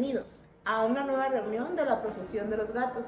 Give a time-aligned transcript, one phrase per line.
[0.00, 3.04] bienvenidos a una nueva reunión de la procesión de los gatos.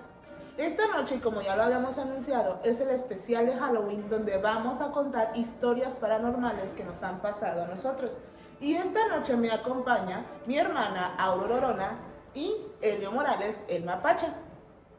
[0.59, 4.91] Esta noche, como ya lo habíamos anunciado, es el especial de Halloween donde vamos a
[4.91, 8.19] contar historias paranormales que nos han pasado a nosotros.
[8.61, 11.99] Y esta noche me acompaña mi hermana Aurora Orona
[12.35, 14.27] y Elio Morales, el mapache.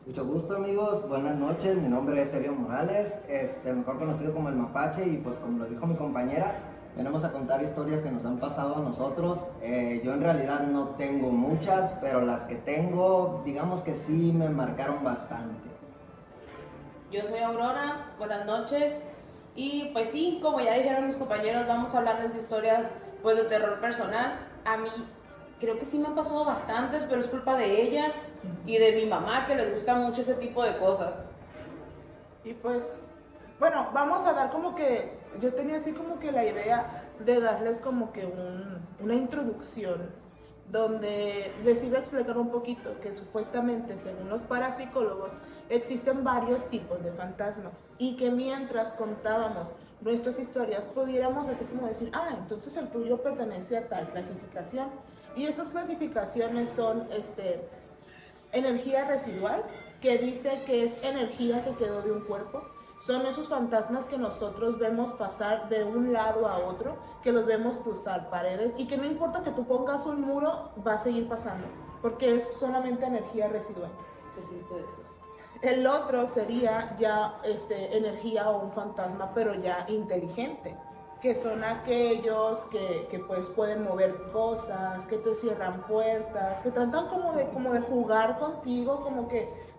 [0.08, 4.56] Mucho gusto amigos, buenas noches, mi nombre es Elio Morales, este, mejor conocido como el
[4.56, 6.56] mapache y pues como lo dijo mi compañera,
[6.96, 9.44] venimos a contar historias que nos han pasado a nosotros.
[9.62, 14.50] Eh, yo en realidad no tengo muchas, pero las que tengo, digamos que sí me
[14.50, 15.70] marcaron bastante.
[17.12, 19.02] Yo soy Aurora, buenas noches.
[19.56, 23.44] Y pues sí, como ya dijeron mis compañeros, vamos a hablarles de historias pues de
[23.44, 24.40] terror personal.
[24.66, 24.90] A mí
[25.60, 28.12] creo que sí me han pasado bastantes, pero es culpa de ella
[28.66, 31.24] y de mi mamá que les gusta mucho ese tipo de cosas.
[32.44, 33.04] Y pues,
[33.60, 37.80] bueno, vamos a dar como que, yo tenía así como que la idea de darles
[37.80, 40.10] como que un- una introducción
[40.72, 45.34] donde les iba a explicar un poquito que supuestamente, según los parapsicólogos,
[45.70, 52.10] existen varios tipos de fantasmas y que mientras contábamos nuestras historias pudiéramos así como decir,
[52.14, 54.88] ah, entonces el tuyo pertenece a tal clasificación.
[55.36, 57.62] Y estas clasificaciones son, este,
[58.52, 59.64] energía residual,
[60.02, 62.64] que dice que es energía que quedó de un cuerpo.
[63.06, 67.76] Son esos fantasmas que nosotros vemos pasar de un lado a otro, que los vemos
[67.78, 71.68] cruzar paredes y que no importa que tú pongas un muro, va a seguir pasando,
[72.02, 73.92] porque es solamente energía residual.
[74.38, 75.20] Yo de esos.
[75.62, 80.78] El otro sería ya este, energía o un fantasma, pero ya inteligente,
[81.22, 87.10] que son aquellos que, que, pues pueden mover cosas, que te cierran puertas, que tratan
[87.10, 89.74] como de, como de jugar contigo, como que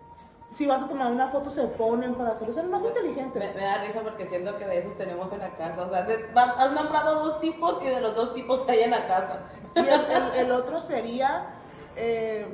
[0.55, 3.55] si vas a tomar una foto se ponen para hacerlo, son más inteligentes.
[3.55, 5.81] me da risa porque siento que de esos tenemos en la casa.
[5.83, 9.05] O sea, de- has nombrado dos tipos y de los dos tipos hay en la
[9.05, 9.41] casa.
[9.75, 11.47] Y el, el- el otro sería
[11.97, 12.45] eh,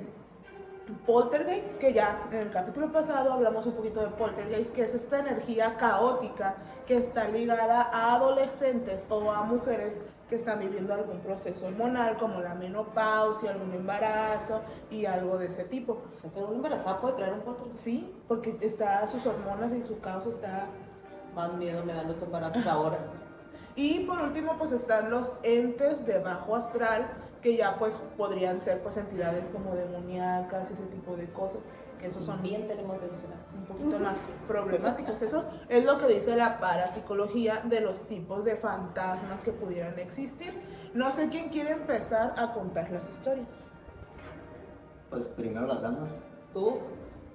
[1.06, 5.20] Poltergeist, que ya en el capítulo pasado hablamos un poquito de Poltergeist, que es esta
[5.20, 6.56] energía caótica
[6.88, 12.40] que está ligada a adolescentes o a mujeres que están viviendo algún proceso hormonal como
[12.40, 16.04] la menopausia, algún embarazo y algo de ese tipo.
[16.16, 17.84] O sea, que una embarazada puede traer un poltergeist.
[17.84, 20.68] Sí, porque está sus hormonas y su caos está
[21.36, 22.98] Más miedo me dan los embarazos ahora.
[23.76, 27.08] Y por último, pues están los entes de bajo astral,
[27.42, 31.60] que ya pues podrían ser pues entidades como demoníacas, ese tipo de cosas,
[32.02, 33.58] que esos son Bien tenemos de esos en la casa.
[33.60, 34.18] un poquito más
[34.48, 35.22] problemáticos.
[35.22, 40.52] Eso es lo que dice la parapsicología de los tipos de fantasmas que pudieran existir.
[40.94, 43.48] No sé quién quiere empezar a contar las historias.
[45.10, 46.10] Pues primero las damas.
[46.54, 46.80] ¿Tú?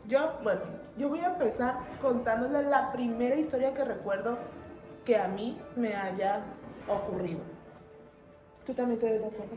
[0.06, 0.60] Yo, bueno,
[0.97, 4.38] yo voy a empezar contándoles la primera historia que recuerdo
[5.04, 6.43] que a mí me haya
[6.88, 7.41] ocurrido.
[8.65, 9.56] ¿Tú también te de acuerdo?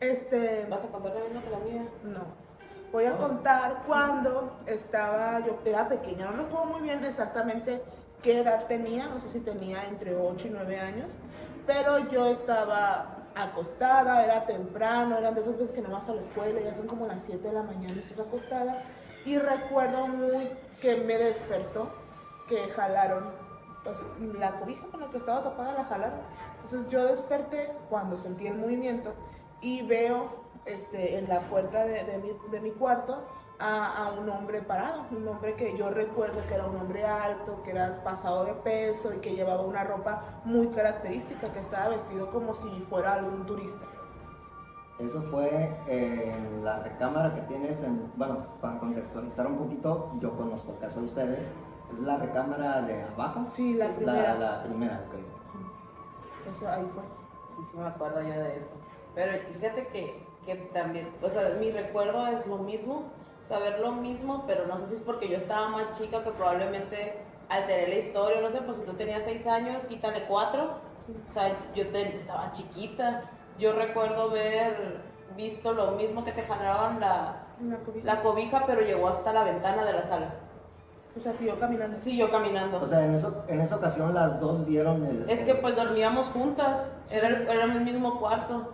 [0.00, 1.88] Este, ¿Vas a contar la misma que la mía?
[2.04, 2.45] no.
[2.92, 7.82] Voy a contar cuando estaba, yo era pequeña, no me acuerdo muy bien exactamente
[8.22, 11.12] qué edad tenía, no sé si tenía entre 8 y 9 años,
[11.66, 16.20] pero yo estaba acostada, era temprano, eran de esas veces que no vas a la
[16.20, 18.82] escuela, ya son como las 7 de la mañana, estás acostada,
[19.26, 21.90] y recuerdo muy que me despertó,
[22.48, 23.24] que jalaron,
[23.84, 23.98] pues
[24.38, 26.20] la cobija con la que estaba tapada la jalaron.
[26.56, 29.12] Entonces yo desperté cuando sentí el movimiento
[29.60, 33.22] y veo este, en la puerta de, de mi, de mi cuarto
[33.58, 37.62] a, a un hombre parado, un hombre que yo recuerdo que era un hombre alto,
[37.62, 42.30] que era pasado de peso y que llevaba una ropa muy característica, que estaba vestido
[42.30, 43.86] como si fuera algún turista.
[44.98, 50.72] Eso fue en la recámara que tienes en, bueno, para contextualizar un poquito, yo conozco
[50.72, 51.46] el caso de ustedes,
[51.92, 53.46] es la recámara de abajo.
[53.50, 54.34] Sí, la primera.
[54.34, 55.14] La, la primera, ok.
[55.52, 56.50] Sí.
[56.50, 57.02] Eso ahí fue.
[57.54, 58.74] Sí, sí, me acuerdo yo de eso.
[59.14, 63.12] Pero fíjate que, que también, o sea, mi recuerdo es lo mismo,
[63.46, 67.20] saber lo mismo, pero no sé si es porque yo estaba más chica que probablemente
[67.48, 70.70] alteré la historia, no sé, pues si tú tenías seis años, quítale cuatro,
[71.28, 73.22] o sea, yo te- estaba chiquita.
[73.58, 75.00] Yo recuerdo ver
[75.36, 78.04] visto lo mismo que te jalaban la, Una cobija.
[78.06, 80.34] la cobija, pero llegó hasta la ventana de la sala.
[81.16, 81.96] O sea, siguió caminando.
[81.96, 82.82] Sí, yo caminando.
[82.82, 85.30] O sea, en, eso, en esa ocasión las dos vieron el...
[85.30, 88.72] Es que pues dormíamos juntas, era el, era el mismo cuarto.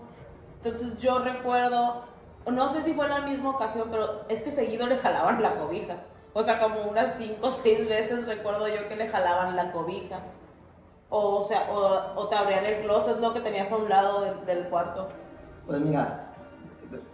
[0.65, 2.03] Entonces yo recuerdo,
[2.51, 5.55] no sé si fue en la misma ocasión, pero es que seguido le jalaban la
[5.57, 5.97] cobija.
[6.35, 10.21] O sea, como unas cinco o seis veces recuerdo yo que le jalaban la cobija.
[11.11, 13.35] O, o sea, o, o te abrían el closet, ¿no?
[13.35, 15.09] Que tenías a un lado del- del cuarto.
[15.67, 16.31] Pues mira,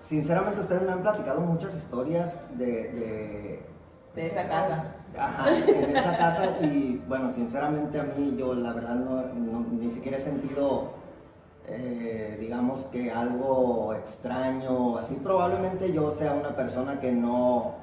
[0.00, 2.66] sinceramente ustedes me han platicado muchas historias de...
[2.66, 3.66] de
[4.14, 4.84] De esa casa.
[5.18, 9.90] Ajá, en esa casa y bueno, sinceramente a mí yo la verdad no, no- ni
[9.90, 10.92] siquiera he sentido
[11.70, 17.74] eh, digamos que algo extraño, así probablemente yo sea una persona que no,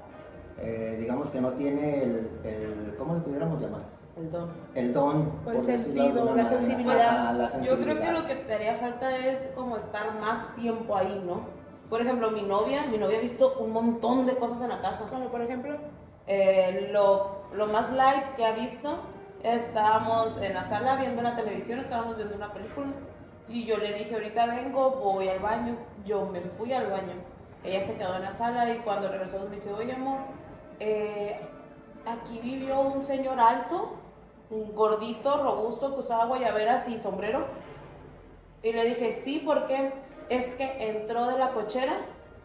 [0.57, 3.83] eh, digamos que no tiene el, el, ¿cómo le pudiéramos llamar?
[4.17, 4.49] El don.
[4.73, 7.33] El don, O el sentido, la sensibilidad.
[7.35, 8.13] La Yo creo que sensibilidad.
[8.13, 11.41] lo que te haría falta es como estar más tiempo ahí, ¿no?
[11.89, 15.05] Por ejemplo, mi novia, mi novia ha visto un montón de cosas en la casa.
[15.09, 15.77] Como por ejemplo,
[16.27, 18.97] Eh, lo, lo más light que ha visto,
[19.43, 22.88] estábamos en la sala viendo la televisión, estábamos viendo una película
[23.47, 25.77] y yo le dije, ahorita vengo, voy al baño.
[26.06, 27.13] Yo me fui al baño.
[27.63, 30.19] Ella se quedó en la sala y cuando regresó me dice, oye amor,
[30.80, 31.39] eh,
[32.06, 33.95] aquí vivió un señor alto,
[34.50, 37.45] un gordito, robusto, que usaba guayaberas y sombrero.
[38.62, 39.94] Y le dije, sí, porque
[40.30, 41.98] es que entró de la cochera.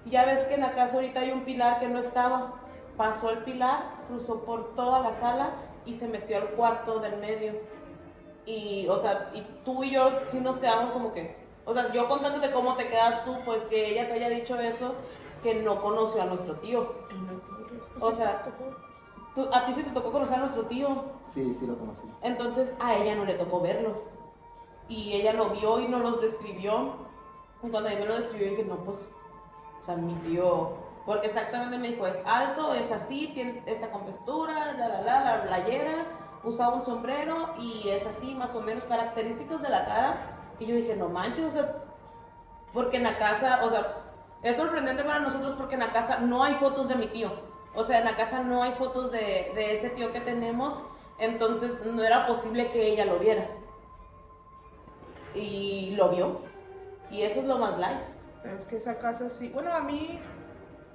[0.06, 2.54] Ya ves que en la casa ahorita hay un pilar que no estaba.
[2.96, 5.52] Pasó el pilar, cruzó por toda la sala
[5.86, 7.54] y se metió al cuarto del medio.
[8.50, 12.08] Y, o sea, y tú y yo sí nos quedamos como que, o sea, yo
[12.08, 14.94] contándote cómo te quedas tú, pues que ella te haya dicho eso,
[15.42, 16.94] que no conoció a nuestro tío.
[18.00, 18.44] O sea,
[19.34, 21.04] Tú- a ti sí te tocó conocer a nuestro tío.
[21.32, 22.02] Sí, sí lo conocí.
[22.22, 23.92] Entonces a ella no le tocó verlo.
[24.88, 26.94] Y ella lo vio y nos los describió.
[27.62, 29.06] Y cuando ella me lo describió dije, no, pues,
[29.80, 30.72] o sea, mi tío,
[31.06, 35.42] porque exactamente me dijo, es alto, es así, tiene esta compostura, la, la, la, la
[35.44, 36.06] playera,
[36.42, 40.36] usaba un sombrero y es así, más o menos características de la cara.
[40.58, 41.76] Y yo dije, no manches, o sea,
[42.72, 43.94] porque en la casa, o sea,
[44.42, 47.30] es sorprendente para nosotros porque en la casa no hay fotos de mi tío.
[47.74, 50.78] O sea, en la casa no hay fotos de, de ese tío que tenemos,
[51.18, 53.46] entonces no era posible que ella lo viera.
[55.34, 56.40] Y lo vio.
[57.10, 58.00] Y eso es lo más light.
[58.44, 60.18] Es que esa casa sí, bueno, a mí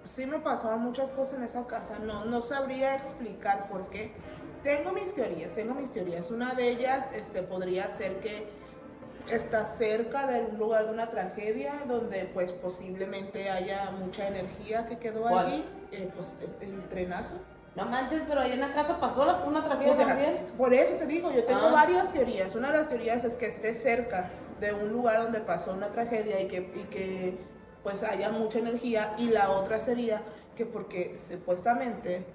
[0.06, 4.13] sí me pasaron muchas cosas en esa casa, no, no sabría explicar por qué.
[4.65, 6.31] Tengo mis teorías, tengo mis teorías.
[6.31, 8.47] Una de ellas este, podría ser que
[9.31, 14.97] está cerca de un lugar de una tragedia donde pues posiblemente haya mucha energía que
[14.97, 15.45] quedó ¿Cuál?
[15.45, 17.35] allí, eh, pues el, trenazo.
[17.75, 20.35] No manches, pero ahí en la casa pasó la- una tragedia O sea, también.
[20.57, 21.71] por eso te digo, yo tengo Ah.
[21.71, 22.56] varias teorías.
[22.56, 26.41] Una de las teorías es que esté cerca de un lugar donde pasó una tragedia
[26.41, 27.38] y que, y que
[27.83, 29.13] pues haya mucha energía.
[29.19, 30.23] Y la otra sería
[30.57, 32.25] que porque supuestamente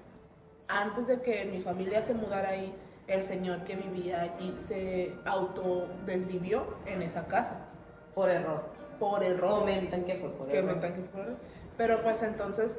[0.70, 2.75] antes de que mi familia se mudara ahí,
[3.06, 7.67] el señor que vivía allí se autodesvivió en esa casa
[8.14, 8.62] Por error.
[8.99, 9.61] por error.
[9.61, 10.70] Comentan que fue por Que error.
[10.70, 11.38] aumentan que fueron.
[11.76, 12.78] Pero pues entonces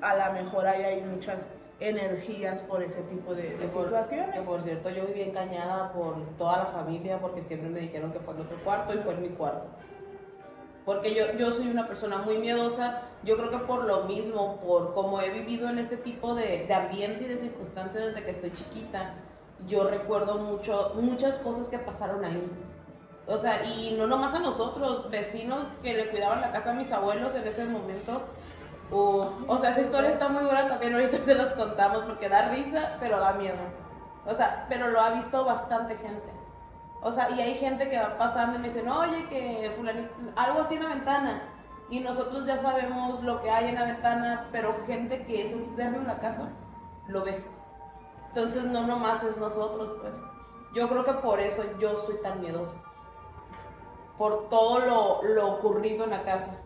[0.00, 1.46] a lo mejor ahí hay muchas
[1.80, 4.34] energías por ese tipo de, de por, situaciones.
[4.34, 8.20] que por cierto, yo viví engañada por toda la familia porque siempre me dijeron que
[8.20, 9.66] fue en otro cuarto y fue en mi cuarto.
[10.86, 14.94] Porque yo, yo soy una persona muy miedosa, yo creo que por lo mismo, por
[14.94, 18.52] como he vivido en ese tipo de, de ambiente y de circunstancias desde que estoy
[18.52, 19.14] chiquita,
[19.66, 22.48] yo recuerdo mucho, muchas cosas que pasaron ahí.
[23.26, 26.92] O sea, y no nomás a nosotros, vecinos que le cuidaban la casa a mis
[26.92, 28.22] abuelos en ese momento.
[28.92, 32.50] O, o sea, esa historia está muy dura también, ahorita se las contamos porque da
[32.50, 33.58] risa, pero da miedo.
[34.24, 36.35] O sea, pero lo ha visto bastante gente.
[37.06, 40.58] O sea, y hay gente que va pasando y me dicen, oye, que fulanito, algo
[40.58, 41.42] así en la ventana.
[41.88, 45.98] Y nosotros ya sabemos lo que hay en la ventana, pero gente que es externa
[45.98, 46.50] en la casa
[47.06, 47.44] lo ve.
[48.30, 50.14] Entonces no nomás es nosotros, pues.
[50.74, 52.76] Yo creo que por eso yo soy tan miedosa.
[54.18, 56.58] Por todo lo, lo ocurrido en la casa.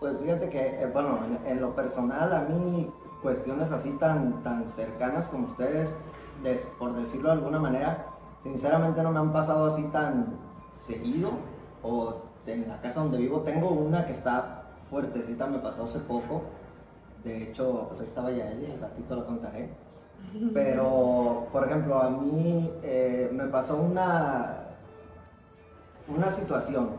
[0.00, 5.28] Pues fíjate que, eh, bueno, en, lo personal a mí cuestiones así tan, tan cercanas
[5.28, 5.92] como ustedes,
[6.42, 8.06] des- por decirlo de alguna manera,
[8.48, 10.38] sinceramente no me han pasado así tan
[10.76, 11.30] seguido.
[11.82, 16.42] O en la casa donde vivo tengo una que está fuertecita, me pasó hace poco.
[17.22, 19.70] De hecho, pues ahí estaba ya ella, el ratito lo contaré.
[20.54, 24.68] Pero, por ejemplo, a mí eh, me pasó una,
[26.08, 26.90] una situación.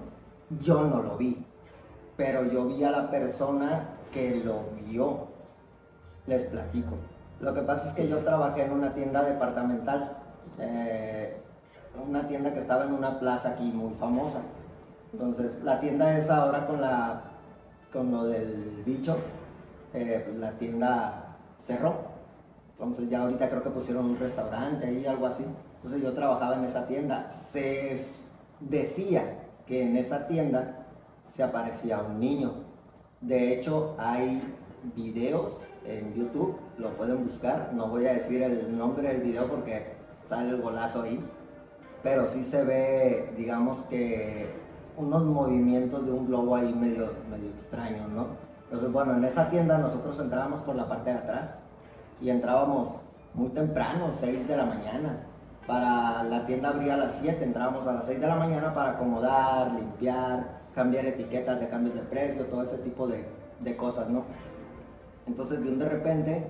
[0.61, 1.45] Yo no lo vi,
[2.17, 5.27] pero yo vi a la persona que lo vio.
[6.25, 6.95] Les platico.
[7.39, 10.18] Lo que pasa es que yo trabajé en una tienda departamental,
[10.59, 11.37] eh,
[12.07, 14.41] una tienda que estaba en una plaza aquí muy famosa.
[15.11, 17.23] Entonces, la tienda es ahora con, la,
[17.91, 19.17] con lo del bicho,
[19.93, 21.95] eh, pues la tienda cerró.
[22.73, 25.45] Entonces, ya ahorita creo que pusieron un restaurante ahí, algo así.
[25.75, 27.31] Entonces, yo trabajaba en esa tienda.
[27.31, 27.95] Se
[28.59, 29.23] decía
[29.65, 30.85] que en esa tienda
[31.27, 32.53] se aparecía un niño.
[33.21, 34.41] De hecho, hay
[34.95, 37.71] videos en YouTube, lo pueden buscar.
[37.73, 39.98] No voy a decir el nombre del video porque
[40.29, 41.19] sale el golazo ahí.
[42.03, 44.48] Pero sí se ve, digamos que,
[44.95, 48.27] unos movimientos de un globo ahí medio, medio extraños, ¿no?
[48.65, 51.55] Entonces, bueno, en esa tienda nosotros entrábamos por la parte de atrás
[52.21, 53.00] y entrábamos
[53.33, 55.25] muy temprano, 6 de la mañana.
[55.65, 58.91] para la tienda abría a las 7, entrábamos a las 6 de la mañana para
[58.91, 63.24] acomodar, limpiar, cambiar etiquetas de cambios de precio, todo ese tipo de,
[63.59, 64.24] de cosas, ¿no?
[65.27, 66.48] Entonces de un de repente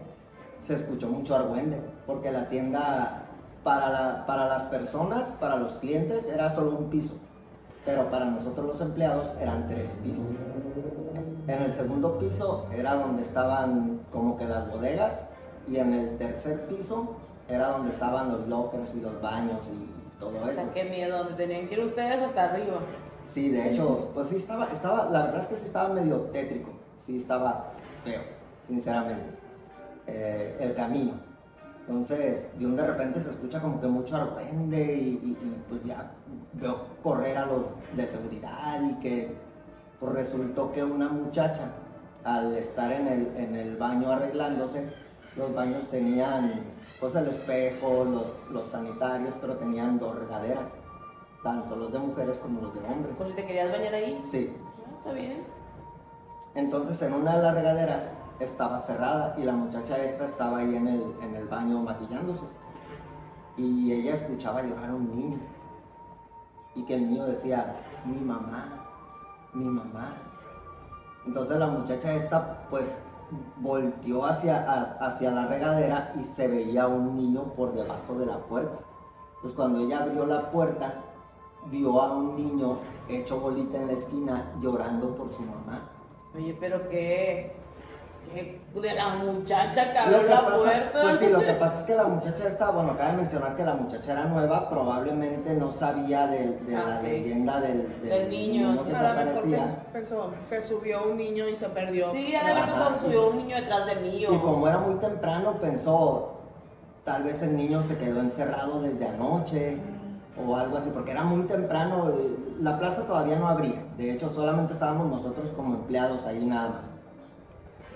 [0.64, 3.29] se escuchó mucho argüende, porque la tienda
[3.64, 7.16] para, la- para las personas, para los clientes, era solo un piso,
[7.86, 10.26] pero para nosotros los empleados eran tres pisos.
[11.48, 15.26] En el segundo piso era donde estaban como que las bodegas
[15.68, 17.16] y en el tercer piso
[17.48, 20.62] era donde estaban los lockers y los baños y todo O eso.
[20.62, 22.80] sea, qué miedo, donde tenían que ir ustedes hasta arriba.
[23.28, 26.72] Sí, de hecho, pues sí estaba, estaba, la verdad es que sí estaba medio tétrico,
[27.06, 27.72] sí estaba
[28.04, 28.22] feo,
[28.68, 29.38] sinceramente,
[30.08, 31.14] eh, el camino.
[31.90, 35.84] Entonces, de un de repente se escucha como que mucho argüende y, y- y, pues
[35.84, 36.12] ya
[36.54, 37.66] veo correr a los
[37.96, 39.36] de seguridad y que
[40.00, 41.72] pues resultó que una muchacha,
[42.24, 44.88] al estar en el, en el baño arreglándose,
[45.36, 46.62] los baños tenían
[47.00, 50.66] pues el espejo, los, los sanitarios, pero tenían dos regaderas,
[51.42, 53.16] tanto los de mujeres como los de hombres.
[53.18, 54.22] Por si te querías bañar ahí.
[54.30, 55.44] Sí, Ah, está bien.
[56.54, 58.04] entonces en una de las regaderas
[58.40, 62.46] estaba cerrada y la muchacha esta estaba ahí en el, en el baño maquillándose.
[63.58, 65.40] Y ella escuchaba llorar a un niño.
[66.76, 68.86] Y que el niño decía, mi mamá,
[69.54, 70.14] mi mamá.
[71.26, 72.94] Entonces la muchacha esta pues
[73.58, 78.38] volteó hacia, a- hacia la regadera y se veía un niño por debajo de la
[78.40, 78.80] puerta.
[79.42, 80.94] Pues cuando ella abrió la puerta,
[81.70, 82.78] vio a un niño
[83.10, 85.82] hecho bolita en la esquina llorando por su mamá.
[86.36, 87.59] Oye, pero qué.
[88.34, 91.02] Qué de la muchacha que abrió que la pasa- puerta.
[91.02, 93.74] Pues sí, lo que pasa es que la muchacha esta, bueno, cabe mencionar que la
[93.74, 97.04] muchacha era nueva, probablemente no sabía de, de Ah, la ok.
[97.04, 98.90] leyenda del, Del niño, sí.
[98.90, 99.58] que se aparecía.
[99.68, 102.10] pens- pensó, se subió un niño y se perdió.
[102.12, 103.06] Sí, ya de haber pensado, sí.
[103.06, 104.26] subió un niño detrás de mí.
[104.28, 104.34] O...
[104.34, 106.40] Y como era muy temprano, pensó,
[107.04, 109.78] tal vez el niño se quedó encerrado desde anoche
[110.48, 114.30] o algo así, porque era muy temprano, eh, la plaza todavía no abría, de hecho
[114.30, 116.82] solamente estábamos nosotros como empleados ahí nada más.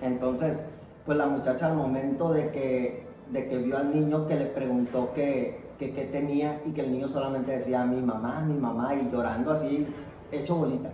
[0.03, 0.65] Entonces,
[1.05, 5.11] pues la muchacha al momento de que, de que vio al niño que le preguntó
[5.13, 9.09] que que qué tenía y que el niño solamente decía mi mamá, mi mamá y
[9.11, 9.87] llorando así,
[10.31, 10.89] hecho bolita.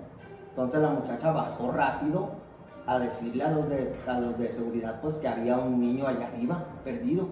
[0.49, 2.29] Entonces la muchacha bajó rápido
[2.85, 6.27] a decirle a los de, a los de seguridad pues que había un niño allá
[6.27, 7.27] arriba, perdido.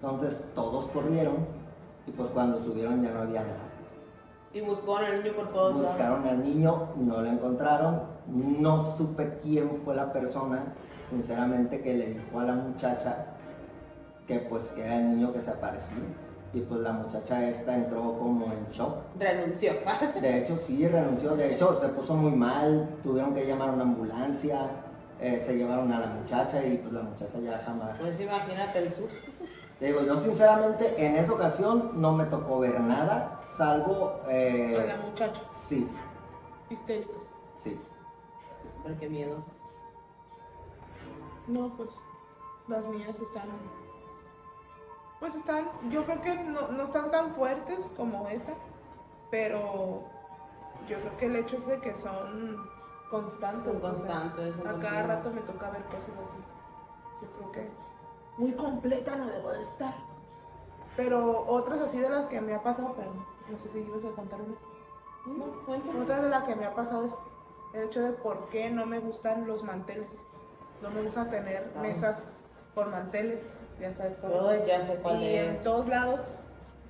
[0.00, 1.36] Entonces todos corrieron
[2.06, 3.66] y pues cuando subieron ya no había nada.
[4.52, 5.88] Y buscó al niño por todos lados.
[5.88, 10.72] Buscaron al niño, no lo encontraron, no supe quién fue la persona,
[11.10, 13.26] sinceramente, que le dijo a la muchacha
[14.26, 15.98] que pues que era el niño que se apareció.
[16.52, 18.96] Y pues la muchacha esta entró como en shock.
[19.18, 19.72] Renunció.
[20.20, 21.36] De hecho, sí, renunció.
[21.36, 22.88] De hecho, se puso muy mal.
[23.02, 24.60] Tuvieron que llamar a una ambulancia.
[25.20, 27.98] eh, se llevaron a la muchacha y pues la muchacha ya jamás.
[28.00, 29.30] Pues imagínate el susto.
[29.78, 34.20] Te digo, yo sinceramente en esa ocasión no me tocó ver nada, salvo...
[34.28, 35.86] eh, Con la muchacha, sí,
[36.70, 37.10] histérica.
[37.56, 37.78] sí.
[38.82, 39.36] Pero qué miedo.
[41.46, 41.90] No, pues
[42.68, 43.48] las mías están.
[45.20, 45.68] Pues están.
[45.90, 48.52] Yo creo que no, no están tan fuertes como esa,
[49.30, 50.04] pero
[50.88, 52.68] yo creo que el hecho es de que son
[53.10, 53.64] constantes.
[53.64, 56.36] Son o sea, constantes, son a cada rato me toca ver cosas así.
[57.22, 57.70] Yo creo que
[58.36, 59.94] muy completa no debo de estar.
[60.96, 64.14] Pero otras así de las que me ha pasado, pero no sé si ibas a
[64.14, 64.56] contar una.
[65.26, 66.02] No.
[66.02, 67.18] Otra de las que me ha pasado es
[67.74, 70.08] el hecho de por qué no me gustan los manteles.
[70.82, 71.80] No me gusta tener Ah.
[71.82, 72.32] mesas
[72.74, 73.42] con manteles,
[73.80, 74.48] ya sabes cómo.
[74.48, 75.48] Ay, ya sé cuál Y es.
[75.48, 76.40] en todos lados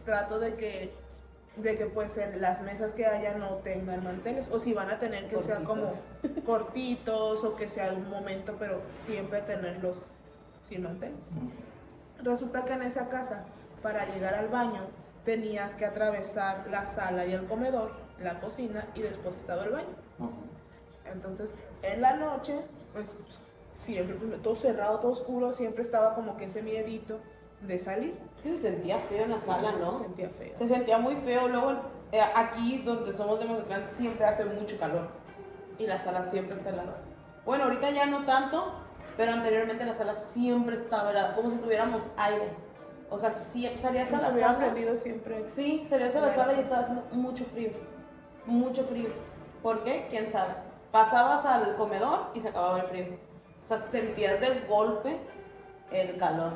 [0.05, 0.93] trato de que
[1.57, 4.99] de que pues en las mesas que haya no tengan manteles o si van a
[5.01, 6.45] tener que sea como Cortitos.
[6.45, 10.05] cortitos o que sea de un momento, pero siempre tenerlos
[10.69, 11.17] sin manteles.
[12.23, 13.47] Resulta que en esa casa,
[13.83, 14.83] para llegar al baño,
[15.25, 17.91] tenías que atravesar la sala y el comedor,
[18.21, 19.97] la cocina y después estaba el baño.
[21.11, 22.61] Entonces, en la noche,
[22.93, 23.19] pues
[23.77, 27.19] siempre, todo cerrado, todo oscuro, siempre estaba como que ese miedito
[27.61, 28.19] de salir.
[28.43, 29.99] Se sentía feo en la sala, Se ¿no?
[29.99, 30.57] sentía feo.
[30.57, 31.49] Se sentía muy feo.
[31.49, 31.73] Luego,
[32.13, 35.09] eh, aquí donde somos de Mazatlán siempre hace mucho calor.
[35.79, 36.97] Y la sala siempre está helada.
[37.45, 38.73] Bueno, ahorita ya no tanto,
[39.17, 42.51] pero anteriormente la sala siempre estaba helada, como si tuviéramos aire.
[43.11, 44.59] O sea, siempre salías a Se la sala.
[44.59, 45.49] prendido siempre.
[45.49, 47.71] Sí, salías a la sala y estaba haciendo mucho frío.
[48.47, 49.09] Mucho frío.
[49.63, 50.07] ¿Por qué?
[50.11, 50.55] ¿Quién sabe?
[50.93, 53.19] Pasabas al comedor y se acababa el frío.
[53.67, 55.17] O sea, sentías de golpe
[55.91, 56.53] el calor.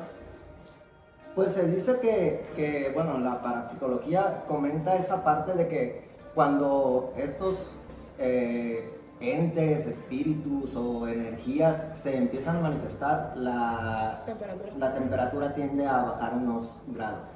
[1.35, 7.75] Pues se dice que, que, bueno, la parapsicología comenta esa parte de que cuando estos
[8.17, 14.71] eh, entes, espíritus o energías se empiezan a manifestar, la, Temperatura.
[14.77, 17.29] la temperatura tiende a bajar unos grados.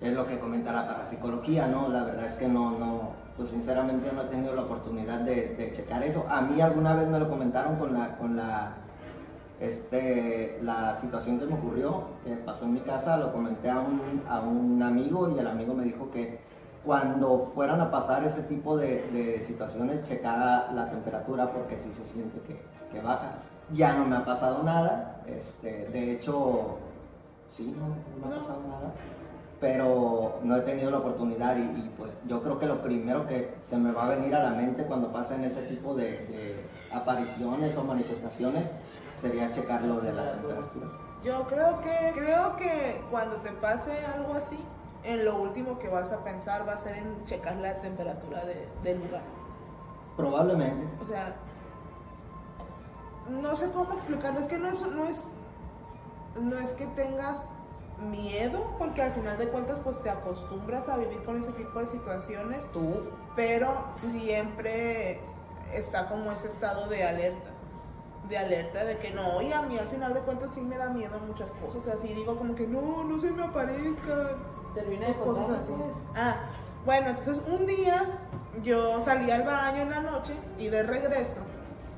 [0.00, 1.88] Es lo que comenta la parapsicología, ¿no?
[1.88, 5.72] La verdad es que no, no, pues sinceramente no he tenido la oportunidad de, de
[5.72, 6.26] checar eso.
[6.28, 8.74] A mí alguna vez me lo comentaron con la, con la,
[9.60, 14.22] este, la situación que me ocurrió, que pasó en mi casa, lo comenté a un,
[14.28, 16.38] a un amigo y el amigo me dijo que
[16.84, 22.04] cuando fueran a pasar ese tipo de, de situaciones, checara la temperatura porque sí se
[22.04, 22.60] siente que,
[22.92, 23.36] que, baja.
[23.72, 26.76] Ya no me ha pasado nada, este, de hecho,
[27.48, 28.92] sí, no, no me ha pasado nada
[29.60, 33.54] pero no he tenido la oportunidad y, y, pues yo creo que lo primero que
[33.60, 37.76] se me va a venir a la mente cuando pasen ese tipo de, de apariciones
[37.76, 38.68] o manifestaciones
[39.20, 40.86] sería checar lo de la temperatura.
[41.24, 44.58] Yo creo que, creo que cuando te pase algo así,
[45.04, 48.68] en lo último que vas a pensar va a ser en checar la temperatura de,
[48.82, 49.22] del lugar.
[50.16, 50.86] Probablemente.
[51.02, 51.34] O sea,
[53.28, 55.24] no sé cómo explicarlo, es que no es, no es,
[56.40, 57.48] no es que tengas
[58.10, 61.86] miedo, porque al final de cuentas pues te acostumbras a vivir con ese tipo de
[61.86, 63.10] situaciones, Tú.
[63.34, 65.20] pero siempre
[65.72, 67.50] está como ese estado de alerta,
[68.28, 70.88] de alerta de que no, y a mí al final de cuentas sí me da
[70.90, 74.54] miedo muchas cosas, o sea, sí digo como que no, no se me aparezcan.
[74.74, 75.72] Termina de cosas así.
[75.72, 75.92] pues.
[76.16, 76.36] Ah,
[76.84, 78.02] bueno, entonces un día
[78.62, 81.42] yo salí al baño en la noche y de regreso,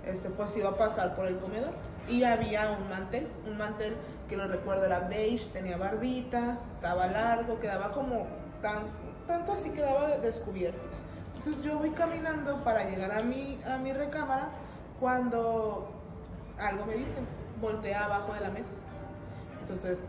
[0.04, 1.72] este, pues iba a pasar por el comedor
[2.08, 3.96] y había un mantel, un mantel
[4.28, 8.26] que lo recuerdo era beige, tenía barbitas, estaba largo, quedaba como
[8.62, 8.84] tan,
[9.26, 10.80] tanto así quedaba de- descubierto.
[11.36, 14.48] Entonces yo voy caminando para llegar a mi, a mi recámara
[14.98, 15.90] cuando
[16.58, 17.14] algo me dice,
[17.60, 18.70] voltea abajo de la mesa.
[19.60, 20.06] Entonces,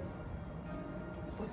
[1.38, 1.51] pues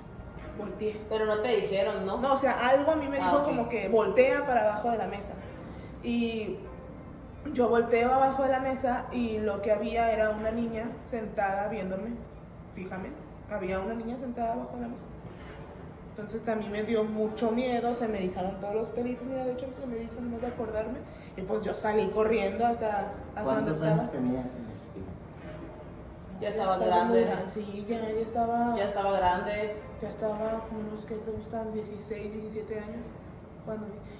[0.57, 0.99] volteé.
[1.09, 2.17] Pero no te dijeron, ¿no?
[2.17, 3.45] No, o sea, algo a mí me Ah, dijo ok.
[3.45, 5.33] como que voltea para abajo de la mesa.
[6.03, 6.57] Y
[7.53, 12.11] yo volteo abajo de la mesa y lo que había era una niña sentada viéndome
[12.75, 13.17] fijamente.
[13.49, 15.05] Había una niña sentada abajo de la mesa.
[16.11, 19.51] Entonces a mí me dio mucho miedo, se me erizaron todos los pelitos, mira, de
[19.53, 20.99] hecho se me erizan no de acordarme.
[21.37, 22.87] Y pues yo salí corriendo hasta,
[23.35, 23.93] hasta donde ¿Cuántos estaba.
[23.99, 25.11] años tenías en ese tiempo?
[26.39, 27.23] Ya estabas muy grande.
[27.25, 28.75] gran- Sí, ya, ya estaba.
[28.77, 29.75] Ya estaba grande.
[30.01, 30.37] Ya estaba
[30.69, 33.03] con unos que te gustan 16, 17 años.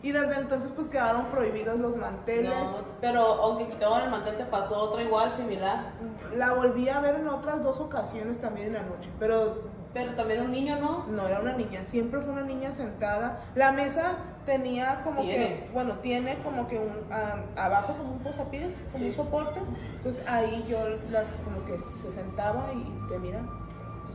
[0.04, 2.50] Y desde entonces pues quedaron prohibidos los manteles.
[2.54, 5.92] No, pero aunque quitaban el mantel, te pasó otra igual, similar.
[6.36, 10.42] La volví a ver en otras dos ocasiones también en la noche, pero Pero también
[10.42, 11.06] un niño, ¿no?
[11.08, 13.42] no era una niña, siempre fue una niña sentada.
[13.56, 15.46] La mesa tenía como Tiene.
[15.48, 19.06] que, bueno, tiene como que un, ah, abajo como un posapiés, como Sí.
[19.08, 19.60] un soporte.
[19.96, 20.78] Entonces ahí yo
[21.10, 23.40] las como que se sentaba y te mira.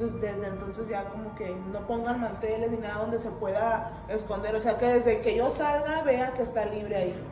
[0.01, 4.55] Entonces desde entonces ya como que no pongan manteles ni nada donde se pueda esconder.
[4.55, 7.25] O sea que desde que yo salga vea que está libre ahí.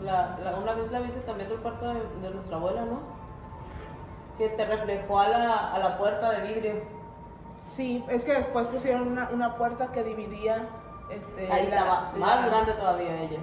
[0.00, 3.00] La, la- una vez la viste también del cuarto de, de nuestra abuela, ¿no?
[4.38, 6.74] Que te reflejó a la, a la puerta de vidrio.
[7.74, 10.62] Sí, es que después pusieron una, una puerta que dividía
[11.10, 13.40] este, Ahí la- estaba, la- más grande todavía ella.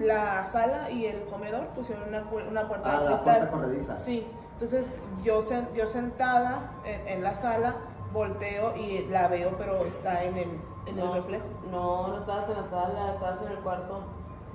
[0.00, 3.36] la sala y el comedor pusieron una, una puerta Ah, de la cristal.
[3.38, 3.98] puerta corrediza.
[4.00, 4.26] Sí,
[4.60, 4.86] entonces
[5.22, 5.42] yo,
[5.74, 7.76] yo sentada en, en la sala,
[8.12, 10.48] volteo y la veo, pero está en el,
[10.86, 11.44] en no, el reflejo.
[11.70, 14.00] No, no estabas en la sala, estabas en el cuarto.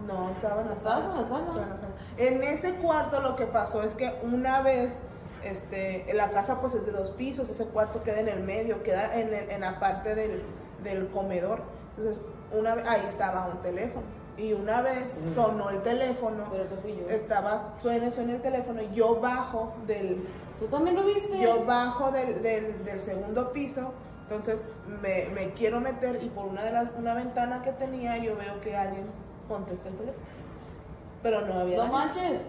[0.08, 1.14] No, estaba en la ¿Estabas sala.
[1.16, 1.46] en la sala?
[1.48, 1.94] Estaba en la sala.
[2.18, 4.94] En ese cuarto lo que pasó es que una vez,
[5.44, 9.18] este, la casa pues es de dos pisos, ese cuarto queda en el medio, queda
[9.20, 10.44] en, el- en la parte del,
[10.84, 11.62] del comedor.
[11.98, 14.06] Entonces, una vez, ahí estaba un teléfono.
[14.38, 17.08] Y una vez sonó el teléfono, Pero eso fui yo.
[17.10, 20.28] estaba, suena, suena el teléfono, y yo bajo del,
[20.60, 21.40] ¿Tú también lo viste?
[21.40, 23.94] yo bajo del, del, del segundo piso,
[24.24, 24.66] entonces
[25.02, 28.60] me, me quiero meter y por una de las, una ventana que tenía yo veo
[28.62, 29.06] que alguien
[29.48, 30.26] contesta el teléfono.
[31.22, 31.92] Pero no había No nadie.
[31.92, 32.42] manches,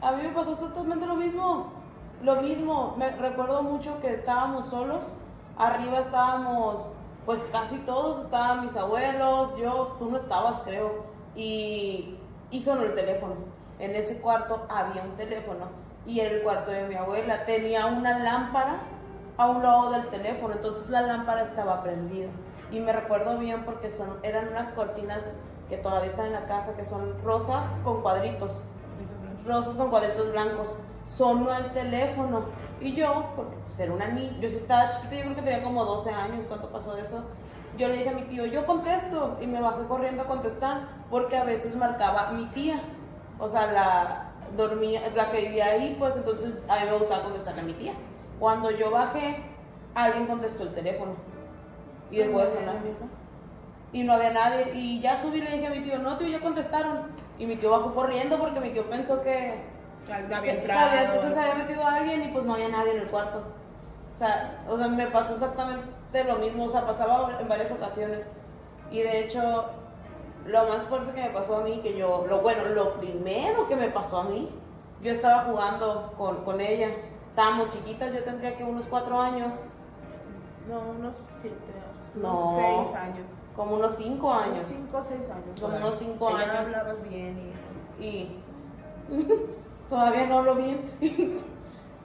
[0.00, 1.72] a mí me pasó exactamente lo mismo.
[2.22, 5.04] Lo mismo, me recuerdo mucho que estábamos solos.
[5.58, 6.88] Arriba estábamos,
[7.26, 11.10] pues casi todos, estaban mis abuelos, yo, tú no estabas, creo.
[11.34, 12.18] Y,
[12.50, 13.34] y sonó el teléfono.
[13.78, 15.66] En ese cuarto había un teléfono
[16.06, 17.44] y era el cuarto de mi abuela.
[17.44, 18.80] Tenía una lámpara
[19.36, 22.28] a un lado del teléfono, entonces la lámpara estaba prendida.
[22.70, 25.34] Y me recuerdo bien porque son, eran unas cortinas
[25.68, 28.62] que todavía están en la casa, que son rosas con cuadritos
[29.44, 30.76] rosas con cuadritos blancos.
[31.06, 32.44] Sonó el teléfono.
[32.80, 35.62] Y yo, porque pues era una niña, yo sí estaba chiquita, yo creo que tenía
[35.62, 37.22] como 12 años cuando pasó eso.
[37.78, 39.38] Yo le dije a mi tío, yo contesto.
[39.40, 40.80] Y me bajé corriendo a contestar,
[41.10, 42.80] porque a veces marcaba mi tía.
[43.38, 47.62] O sea, la dormía, la que vivía ahí, pues entonces a mí me gustaba contestarle
[47.62, 47.94] a mi tía.
[48.38, 49.42] Cuando yo bajé,
[49.94, 51.12] alguien contestó el teléfono.
[52.10, 52.74] Y dejó de sonar
[53.94, 54.72] y no había nadie.
[54.74, 57.08] Y ya subí y le dije a mi tío, no, tío, ya contestaron.
[57.38, 59.62] Y mi tío bajó corriendo porque mi tío pensó que,
[60.06, 61.22] Que había que había- entrado.
[61.22, 63.42] que se había metido alguien y pues no había nadie en el cuarto.
[64.14, 67.70] O sea, o sea, me pasó exactamente de lo mismo, o sea, pasaba en varias
[67.70, 68.26] ocasiones.
[68.90, 69.64] Y de hecho,
[70.46, 73.76] lo más fuerte que me pasó a mí, que yo, lo bueno, lo primero que
[73.76, 74.50] me pasó a mí,
[75.02, 76.88] yo estaba jugando con, con ella.
[77.28, 79.54] Estábamos chiquitas, yo tendría que unos cuatro años,
[80.68, 81.56] No, unos siete,
[82.14, 82.50] No.
[82.50, 83.26] unos seis años.
[83.56, 84.56] como unos cinco años.
[84.56, 85.60] Unos cinco o seis años.
[85.60, 86.56] Como unos cinco años.
[86.56, 87.52] hablabas bien
[87.98, 88.04] y...
[88.04, 88.42] y
[89.88, 90.90] todavía no hablo bien.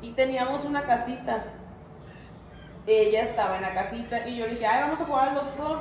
[0.02, 1.43] y teníamos una casita.
[2.88, 5.80] Ella estaba en la casita y yo le dije, ay, vamos a jugar al doctor.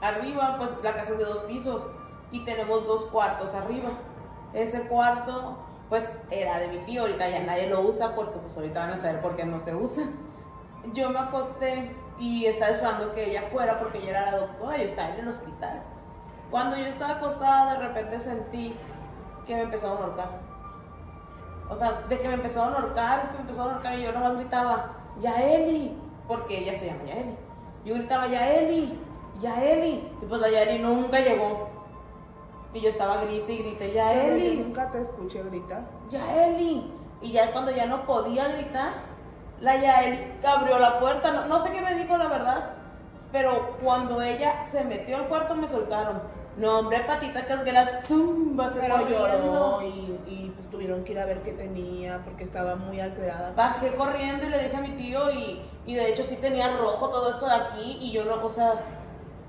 [0.00, 1.86] Arriba, pues la casa es de dos pisos
[2.32, 3.90] y tenemos dos cuartos arriba.
[4.52, 8.80] Ese cuarto, pues era de mi tío, ahorita ya nadie lo usa porque pues ahorita
[8.80, 10.04] van a saber por qué no se usa.
[10.92, 14.84] Yo me acosté y estaba esperando que ella fuera porque ella era la doctora, yo
[14.84, 15.82] estaba en el hospital.
[16.50, 18.74] Cuando yo estaba acostada, de repente sentí
[19.46, 20.40] que me empezó a ahorcar.
[21.68, 24.12] O sea, de que me empezó a ahorcar, que me empezó a ahorcar y yo
[24.12, 27.36] nomás gritaba, Yaeli, porque ella se llama Yaeli.
[27.84, 28.98] Yo gritaba, Yaeli,
[29.40, 30.12] Yaeli.
[30.22, 31.68] Y pues la Yaeli nunca llegó.
[32.74, 35.82] Y yo estaba grite y grite, Yo Yaeli, nunca te escuché gritar.
[36.10, 36.92] Yaeli.
[37.22, 38.92] Y ya cuando ya no podía gritar,
[39.60, 41.32] la Yaeli abrió la puerta.
[41.32, 42.72] No, no sé qué me dijo la verdad,
[43.32, 46.22] pero cuando ella se metió al cuarto me soltaron.
[46.58, 51.24] No, hombre, patita casguela, zumba, que Pero lloró y, y pues tuvieron que ir a
[51.24, 53.52] ver qué tenía porque estaba muy alterada.
[53.54, 57.08] Bajé corriendo y le dije a mi tío y, y de hecho sí tenía rojo
[57.10, 58.74] todo esto de aquí y yo no, o sea,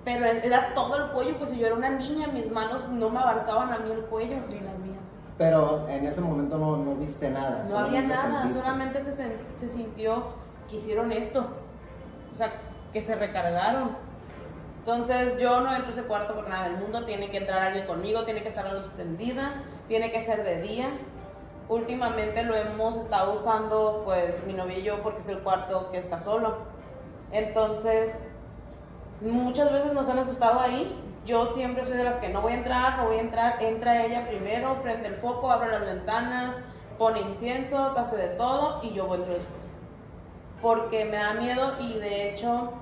[0.06, 3.74] pero era todo el cuello, pues yo era una niña, mis manos no me abarcaban
[3.74, 5.00] a mí el cuello ni las mías.
[5.38, 7.66] Pero en ese momento no, no viste nada.
[7.70, 8.60] No había nada, sentiste.
[8.60, 10.24] solamente se, se sintió
[10.70, 11.48] que hicieron esto,
[12.32, 12.52] o sea,
[12.94, 14.09] que se recargaron.
[14.80, 17.86] Entonces yo no entro a ese cuarto por nada del mundo, tiene que entrar alguien
[17.86, 20.90] conmigo, tiene que estar la luz prendida, tiene que ser de día.
[21.68, 25.98] Últimamente lo hemos estado usando pues mi novia y yo porque es el cuarto que
[25.98, 26.58] está solo.
[27.32, 28.20] Entonces
[29.22, 31.00] muchas veces nos han asustado ahí.
[31.26, 33.62] Yo siempre soy de las que no voy a entrar, no voy a entrar.
[33.62, 36.56] Entra ella primero, prende el foco, abre las ventanas,
[36.98, 39.66] pone inciensos, hace de todo y yo voy entro después.
[40.62, 42.74] Porque me da miedo y de hecho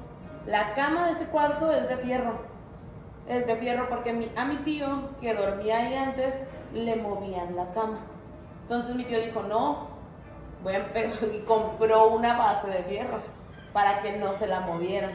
[0.48, 2.40] la cama de ese cuarto es de fierro.
[3.28, 6.42] Es de fierro porque a mi tío que dormía ahí antes
[6.74, 8.00] le movían la cama.
[8.62, 9.90] Entonces mi tío dijo, no,
[10.64, 13.20] voy a empe-", y compró una base de fierro
[13.74, 15.12] para que no se la movieran.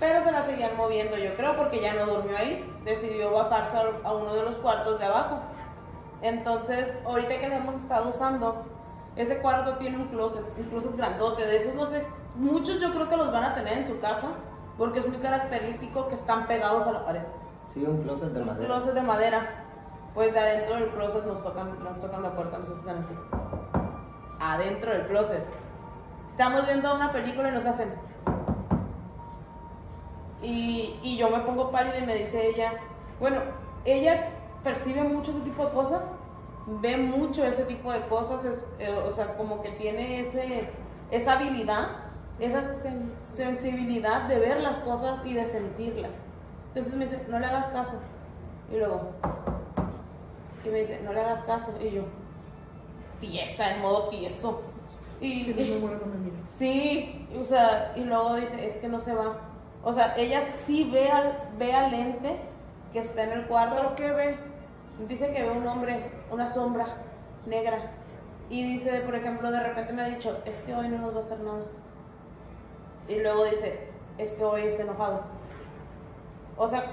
[0.00, 2.66] Pero se la seguían moviendo, yo creo, porque ya no durmió ahí.
[2.84, 5.40] Decidió bajarse a uno de los cuartos de abajo.
[6.22, 8.64] Entonces, ahorita que lo hemos estado usando,
[9.14, 11.46] ese cuarto tiene un closet, un grandote.
[11.46, 12.02] De esos, no sé,
[12.36, 14.28] muchos yo creo que los van a tener en su casa,
[14.78, 17.22] porque es muy característico que están pegados a la pared.
[17.72, 18.66] Sí, un closet de madera.
[18.66, 19.64] Closet de madera.
[20.14, 22.98] Pues de adentro del closet nos tocan, nos tocan la puerta, no sé si están
[22.98, 23.14] así.
[24.40, 25.46] Adentro del closet.
[26.28, 27.94] Estamos viendo una película y nos hacen.
[30.42, 32.72] Y, y yo me pongo pálida y me dice ella,
[33.20, 33.40] bueno,
[33.84, 34.30] ella
[34.64, 36.12] percibe mucho ese tipo de cosas,
[36.66, 40.70] ve mucho ese tipo de cosas, es, eh, o sea, como que tiene ese,
[41.10, 41.88] esa habilidad,
[42.40, 46.16] esa sen- sensibilidad de ver las cosas y de sentirlas.
[46.68, 47.98] Entonces me dice, no le hagas caso.
[48.70, 49.10] Y luego,
[50.64, 51.74] y me dice, no le hagas caso.
[51.80, 52.02] Y yo,
[53.20, 54.62] tiesa, en modo tieso.
[55.20, 55.44] Y,
[56.46, 59.38] Sí, no o sea, y luego dice, es que no se va.
[59.82, 62.40] O sea, ella sí ve al, ve al ente
[62.92, 63.76] que está en el cuarto.
[63.76, 64.36] ¿Pero qué ve?
[65.08, 66.86] Dice que ve un hombre, una sombra
[67.46, 67.90] negra.
[68.48, 71.18] Y dice, por ejemplo, de repente me ha dicho, es que hoy no nos va
[71.18, 71.62] a hacer nada.
[73.10, 75.22] Y luego dice, es que hoy está enojado.
[76.56, 76.84] O sea,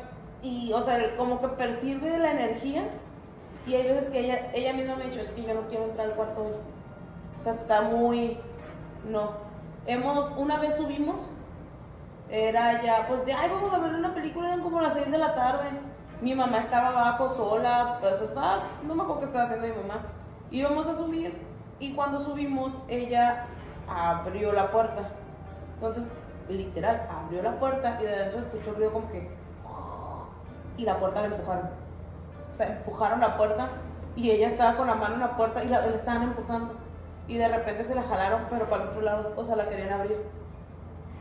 [0.42, 2.90] y, o sea, como que percibe la energía.
[3.68, 5.86] Y hay veces que ella, ella misma me ha dicho, es que yo no quiero
[5.86, 6.54] entrar al cuarto hoy.
[7.38, 8.40] O sea, está muy...
[9.06, 9.34] No.
[9.86, 11.30] Hemos, una vez subimos,
[12.30, 15.18] era ya, pues ya, ay, vamos a ver una película, eran como las 6 de
[15.20, 15.70] la tarde.
[16.22, 20.02] Mi mamá estaba abajo sola, pues estaba, no me acuerdo qué estaba haciendo mi mamá.
[20.50, 21.38] Íbamos a subir
[21.80, 23.46] y cuando subimos ella
[23.88, 25.10] abrió la puerta.
[25.78, 26.08] Entonces,
[26.50, 29.30] literal, abrió la puerta y de adentro escuchó un ruido como que...
[30.78, 31.70] Y la puerta la empujaron.
[32.52, 33.70] O sea, empujaron la puerta
[34.16, 36.74] y ella estaba con la mano en la puerta y la, la estaban empujando.
[37.28, 39.92] Y de repente se la jalaron, pero para el otro lado, o sea, la querían
[39.92, 40.18] abrir.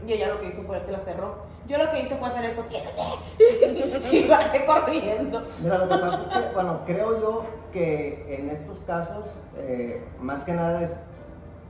[0.07, 1.47] Y ella lo que hizo fue que la cerró.
[1.67, 2.65] Yo lo que hice fue hacer esto,
[4.13, 5.43] y bajé corriendo.
[5.63, 10.45] Mira, lo que pasa es que, bueno, creo yo que en estos casos, eh, más
[10.45, 10.97] que nada es,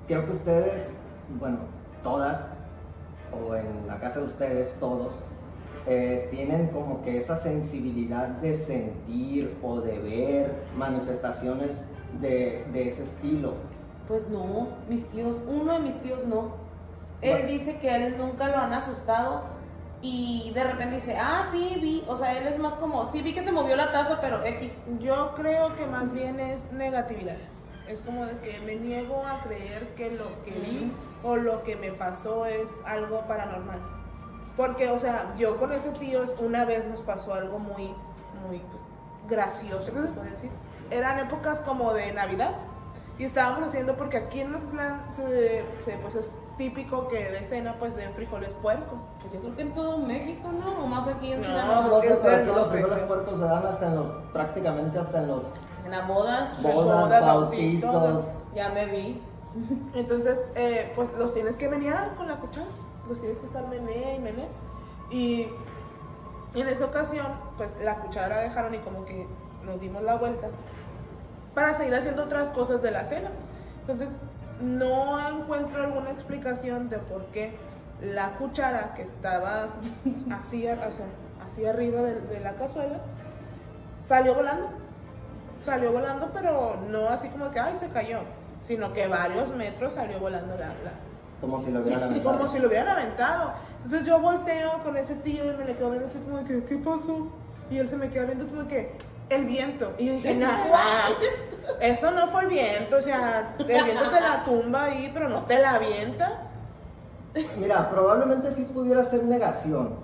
[0.07, 0.93] creo que ustedes,
[1.41, 1.61] bueno,
[2.03, 2.45] todas,
[3.33, 5.15] o en la casa de ustedes, todos,
[5.87, 11.85] eh, tienen como que esa sensibilidad de sentir o de ver manifestaciones
[12.21, 13.55] de, de ese estilo.
[14.09, 16.53] Pues no, mis tíos, uno de mis tíos no.
[17.23, 17.49] Él Bueno.
[17.49, 19.43] dice que a él nunca lo han asustado
[20.03, 22.05] y de repente dice, ah, sí, vi.
[22.07, 24.71] O sea, él es más como, sí, vi que se movió la taza, pero X.
[25.01, 27.37] Yo creo que más bien es negatividad.
[27.89, 31.77] Es como de que me niego a creer que lo que vi o lo que
[31.77, 33.79] me pasó es algo paranormal.
[34.57, 37.95] Porque, o sea, yo con ese tío es- una vez nos pasó algo muy,
[38.49, 38.83] muy pues,
[39.29, 40.51] gracioso, se puede decir.
[40.91, 42.53] Eran épocas como de Navidad
[43.19, 47.75] y estábamos haciendo, porque aquí en Mazatlán se, se, pues es típico que de cena
[47.79, 49.01] pues de frijoles puercos.
[49.33, 50.85] Yo creo que en todo México, ¿no?
[50.85, 51.75] O más aquí en No, Sinaloa.
[51.75, 55.45] No, no los frijoles puercos se dan hasta en los, prácticamente hasta en los
[55.85, 57.93] En las bodas, bodas, bodas, bautizos.
[57.95, 58.25] bautizos.
[58.55, 59.23] ya me vi.
[59.95, 62.67] Entonces, eh, pues los tienes que menear con la cuchara.
[63.09, 64.49] Los tienes que estar mené y mené.
[65.11, 65.49] Y
[66.55, 69.27] en esa ocasión, pues la cuchara dejaron y como que
[69.65, 70.49] nos dimos la vuelta
[71.55, 73.31] para seguir haciendo otras cosas de la cena.
[73.81, 74.11] Entonces,
[74.61, 77.57] no encuentro alguna explicación de por qué
[78.03, 79.69] la cuchara que estaba
[80.39, 83.01] así, así arriba de, de la cazuela
[84.01, 84.69] salió volando.
[85.61, 88.21] Salió volando, pero no así como que, ay, se cayó,
[88.61, 90.93] sino que varios metros salió volando la, la,
[91.41, 92.39] Como si lo hubieran aventado.
[92.39, 93.53] como si lo hubieran aventado.
[93.85, 96.77] Entonces yo volteo con ese tío y me le quedo viendo así como que, ¿qué
[96.79, 97.29] pasó?
[97.71, 98.97] Y él se me queda viendo como que,
[99.29, 99.93] el viento.
[99.99, 101.09] Y yo dije, nada,
[101.81, 105.45] eso no fue el viento, o sea, el viento te la tumba ahí, pero no
[105.45, 106.43] te la avienta.
[107.59, 109.95] Mira, probablemente sí pudiera ser negación.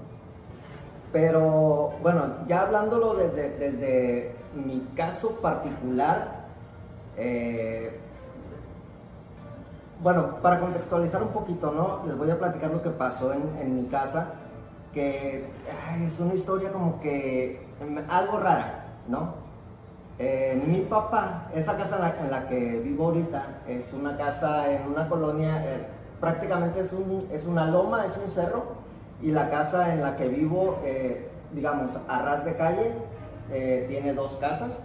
[1.12, 6.46] Pero bueno, ya hablándolo desde, desde mi caso particular,
[7.16, 8.00] eh,
[10.02, 12.02] bueno, para contextualizar un poquito, ¿no?
[12.06, 14.34] Les voy a platicar lo que pasó en, en mi casa,
[14.92, 15.48] que
[15.88, 19.34] ay, es una historia como que mm, algo rara, ¿no?
[20.18, 24.70] Eh, mi papá, esa casa en la, en la que vivo ahorita, es una casa
[24.70, 25.86] en una colonia, eh,
[26.20, 28.64] prácticamente es, un, es una loma, es un cerro,
[29.22, 32.92] y la casa en la que vivo, eh, digamos, a ras de calle,
[33.50, 34.78] eh, tiene dos casas,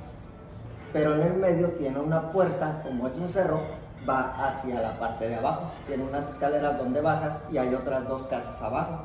[0.93, 3.61] pero en el medio tiene una puerta, como es un cerro,
[4.07, 5.63] va hacia la parte de abajo.
[5.85, 8.99] Tiene unas escaleras donde bajas y hay otras dos casas abajo.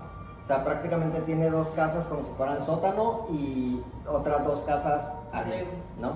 [0.45, 5.71] O sea, prácticamente tiene dos casas como si fueran sótano y otras dos casas arriba.
[6.01, 6.11] ¿no?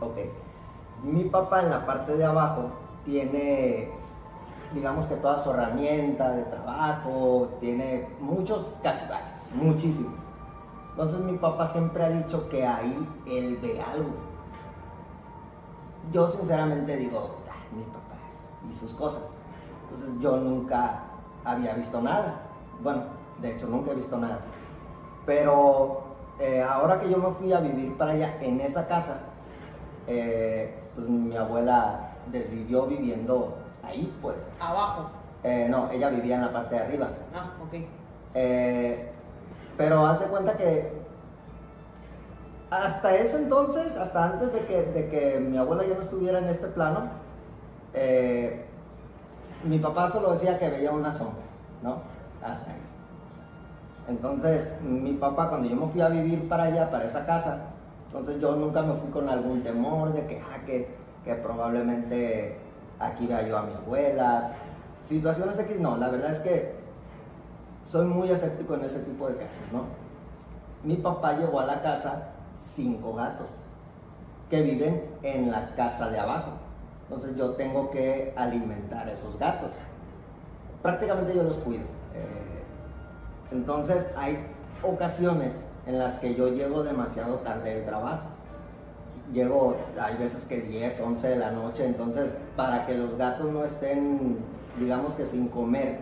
[0.00, 0.18] Ok.
[1.02, 2.70] Mi papá en la parte de abajo
[3.04, 3.90] tiene,
[4.72, 10.20] digamos que toda su herramienta de trabajo, tiene muchos cachivaches, muchísimos.
[10.90, 14.32] Entonces mi papá siempre ha dicho que ahí él ve algo
[16.10, 17.36] yo sinceramente digo,
[17.72, 18.16] "Ah, mi papá
[18.70, 19.34] y sus cosas.
[19.84, 21.00] Entonces yo nunca
[21.44, 22.40] había visto nada.
[22.82, 23.02] Bueno,
[23.40, 24.38] de hecho nunca he visto nada.
[25.26, 26.02] Pero
[26.38, 29.20] eh, ahora que yo me fui a vivir para allá en esa casa,
[30.06, 34.46] eh, pues mi abuela desvivió viviendo ahí, pues.
[34.60, 35.10] Abajo.
[35.42, 37.08] Eh, no, ella vivía en la parte de arriba.
[37.34, 37.74] Ah, ok.
[39.76, 41.02] Pero haz de cuenta que
[42.70, 46.48] hasta ese entonces, hasta antes de que, de que mi abuela ya no estuviera en
[46.48, 47.21] este plano,
[47.94, 48.64] eh,
[49.64, 51.42] mi papá solo decía que veía una sombra,
[51.82, 52.02] ¿no?
[52.42, 52.80] Hasta ahí.
[54.08, 57.70] Entonces, mi papá, cuando yo me fui a vivir para allá, para esa casa,
[58.06, 62.58] entonces yo nunca me fui con algún temor de que, ah, que, probablemente
[62.98, 64.52] aquí vea yo a mi abuela.
[65.04, 66.74] Situaciones X, no, la verdad es que
[67.84, 69.84] soy muy escéptico en ese tipo de casos, ¿no?
[70.82, 73.60] Mi papá llevó a la casa cinco gatos
[74.50, 76.50] que viven en la casa de abajo.
[77.12, 79.72] Entonces yo tengo que alimentar a esos gatos.
[80.80, 81.84] Prácticamente yo los cuido.
[82.14, 82.62] Eh,
[83.50, 84.38] entonces hay
[84.82, 88.28] ocasiones en las que yo llego demasiado tarde del trabajo.
[89.30, 93.62] Llego, hay veces que 10, 11 de la noche, entonces para que los gatos no
[93.62, 94.38] estén,
[94.80, 96.00] digamos que sin comer,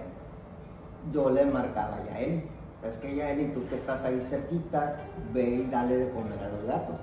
[1.12, 2.44] yo le marcaba ya él.
[2.84, 5.00] Es que ya él y tú que estás ahí cerquitas,
[5.34, 7.00] ve y dale de comer a los gatos.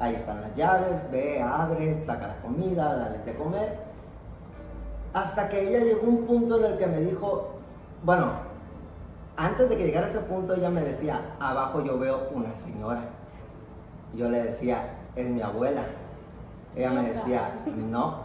[0.00, 3.78] Ahí están las llaves, ve, abre, saca la comida, dale de comer.
[5.12, 7.48] Hasta que ella llegó a un punto en el que me dijo,
[8.04, 8.30] bueno,
[9.36, 13.02] antes de que llegara a ese punto ella me decía, abajo yo veo una señora.
[14.14, 15.82] Yo le decía, es mi abuela.
[16.76, 18.18] Ella me decía, no,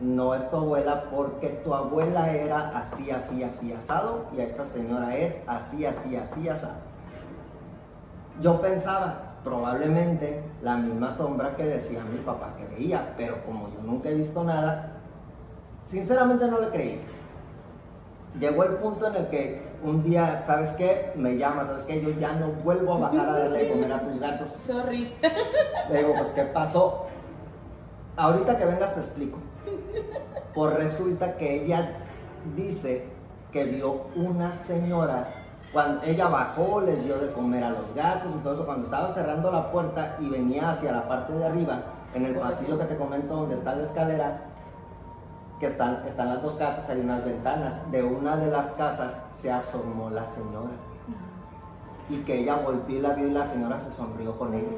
[0.00, 5.16] no es tu abuela porque tu abuela era así, así, así asado y esta señora
[5.16, 6.80] es así, así, así asado.
[8.40, 13.80] Yo pensaba, probablemente la misma sombra que decía mi papá que veía, pero como yo
[13.82, 14.92] nunca he visto nada,
[15.84, 17.00] sinceramente no le creí.
[18.38, 21.12] Llegó el punto en el que un día, ¿sabes qué?
[21.16, 22.00] Me llama, ¿sabes qué?
[22.00, 24.50] Yo ya no vuelvo a bajar a darle de comer a tus gatos.
[24.64, 25.12] Sorry.
[25.90, 27.06] Le digo, pues, ¿qué pasó?
[28.16, 29.38] Ahorita que vengas te explico.
[30.54, 31.90] Pues resulta que ella
[32.54, 33.06] dice
[33.50, 35.28] que vio una señora,
[35.72, 39.08] cuando ella bajó, le dio de comer a los gatos y todo eso, cuando estaba
[39.10, 41.82] cerrando la puerta y venía hacia la parte de arriba,
[42.14, 44.40] en el pasillo que te comento donde está la escalera,
[45.60, 47.90] que están, están las dos casas, hay unas ventanas.
[47.90, 50.70] De una de las casas se asomó la señora.
[52.08, 54.76] Y que ella volteó y la vio y la señora se sonrió con ella.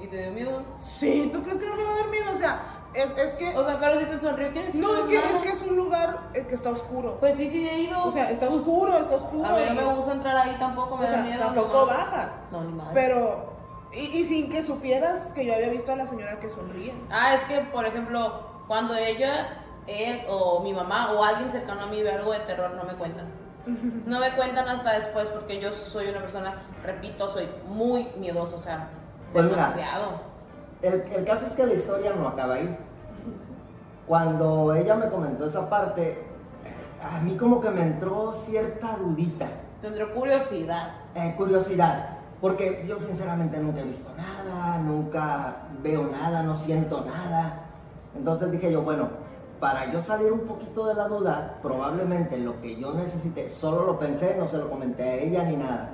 [0.00, 0.62] ¿Y te dio miedo?
[0.80, 2.32] Sí, ¿tú crees que no me va a dar miedo?
[2.34, 2.60] O sea,
[2.94, 3.56] es, es que...
[3.56, 4.74] O sea, pero si te sonrió, ¿quién es?
[4.74, 7.16] no, es que, es que es un lugar eh, que está oscuro.
[7.20, 8.04] Pues sí, sí he ido.
[8.04, 9.44] O sea, está oscuro, está oscuro.
[9.46, 11.44] a ver, no me gusta entrar ahí tampoco, me o da sea, miedo.
[11.44, 11.96] tampoco nomás.
[11.96, 12.28] bajas.
[12.50, 12.88] No, ni más.
[12.94, 13.52] Pero,
[13.92, 16.94] y, y sin que supieras que yo había visto a la señora que sonríe.
[17.10, 21.86] Ah, es que, por ejemplo, cuando ella, él o mi mamá o alguien cercano a
[21.86, 23.26] mí ve algo de terror, no me cuentan.
[24.04, 28.58] No me cuentan hasta después porque yo soy una persona, repito, soy muy miedosa, o
[28.58, 28.88] sea,
[29.32, 30.20] Pues demasiado.
[30.84, 32.76] El, el caso es que la historia no acaba ahí.
[34.06, 36.22] Cuando ella me comentó esa parte,
[37.02, 39.46] a mí como que me entró cierta dudita.
[39.80, 40.90] Tendré curiosidad.
[41.14, 47.60] Eh, curiosidad, porque yo sinceramente nunca he visto nada, nunca veo nada, no siento nada.
[48.14, 49.08] Entonces dije yo, bueno,
[49.60, 53.98] para yo salir un poquito de la duda, probablemente lo que yo necesité, solo lo
[53.98, 55.90] pensé, no se lo comenté a ella ni nada.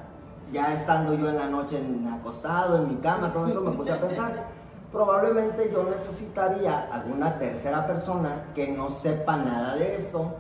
[0.52, 3.92] Ya estando yo en la noche en- acostado, en mi cama, todo eso me puse
[3.92, 4.32] a pensar.
[4.92, 10.34] Probablemente yo necesitaría alguna tercera persona que no sepa nada de esto,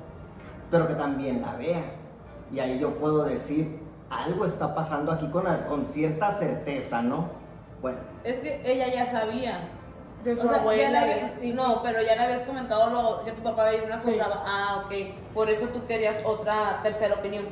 [0.70, 1.82] pero que también la vea.
[2.52, 3.78] Y ahí yo puedo decir,
[4.10, 7.28] algo está pasando aquí con, con cierta certeza, ¿no?
[7.80, 9.68] Bueno, Es que ella ya sabía.
[10.24, 11.00] De su O sea, ya abuela.
[11.00, 14.10] habías- y- no, pero ya le habías comentado lo, que tu papá veía una Sí.
[14.10, 14.26] sombra.
[14.44, 14.92] Ah, ok.
[15.32, 17.46] Por eso tú querías otra tercera opinión.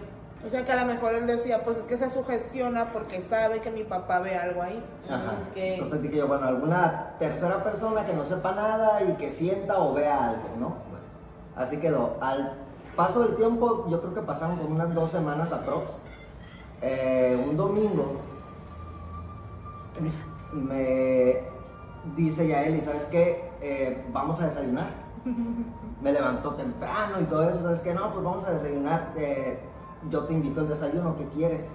[0.46, 3.60] O sea, que a lo mejor él decía, pues es que se sugestiona porque sabe
[3.60, 4.82] que mi papá ve algo ahí.
[5.08, 5.32] Ajá.
[5.50, 5.56] Ok.
[5.56, 9.94] Entonces dije yo, bueno, alguna tercera persona que no sepa nada y que sienta o
[9.94, 10.68] vea algo, ¿no?
[10.68, 11.04] Bueno,
[11.56, 12.16] así quedó.
[12.20, 12.52] Al
[12.94, 15.98] paso del tiempo, yo creo que pasaron como unas dos semanas aprox.
[16.82, 18.20] Eh, un domingo
[20.52, 21.42] me
[22.16, 23.50] dice ya él, ¿y sabes qué?
[23.60, 24.90] Eh, vamos a desayunar.
[26.00, 27.92] Me levantó temprano y todo eso, ¿sabes qué?
[27.92, 29.12] No, pues vamos a desayunar.
[29.16, 29.58] eh,
[30.10, 31.66] yo te invito al desayuno, ¿qué quieres?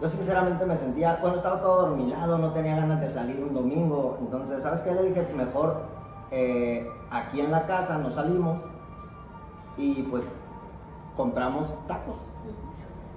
[0.00, 4.18] Yo sinceramente me sentía, bueno, estaba todo dormilado, no tenía ganas de salir un domingo.
[4.20, 4.92] Entonces, ¿sabes qué?
[4.92, 5.82] Le dije, mejor
[6.30, 8.60] eh, aquí en la casa nos salimos
[9.76, 10.34] y pues
[11.16, 12.16] compramos tacos.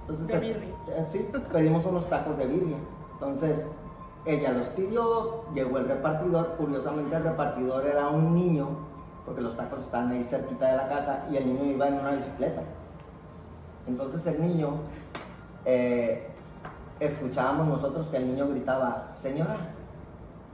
[0.02, 0.74] Entonces, De eh, birria.
[0.88, 2.76] eh, sí, pedimos unos tacos de birria.
[3.14, 3.68] Entonces,
[4.24, 6.54] ella los pidió, llegó el repartidor.
[6.56, 8.68] Curiosamente, el repartidor era un niño,
[9.24, 12.12] porque los tacos estaban ahí cerquita de la casa y el niño iba en una
[12.12, 12.62] bicicleta.
[13.86, 14.80] Entonces, el niño,
[15.64, 16.26] eh,
[17.00, 19.56] escuchábamos nosotros que el niño gritaba: Señora,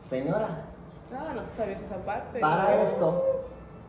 [0.01, 0.65] señora,
[1.15, 2.41] Ah, no sabías esa parte.
[2.41, 3.23] para esto,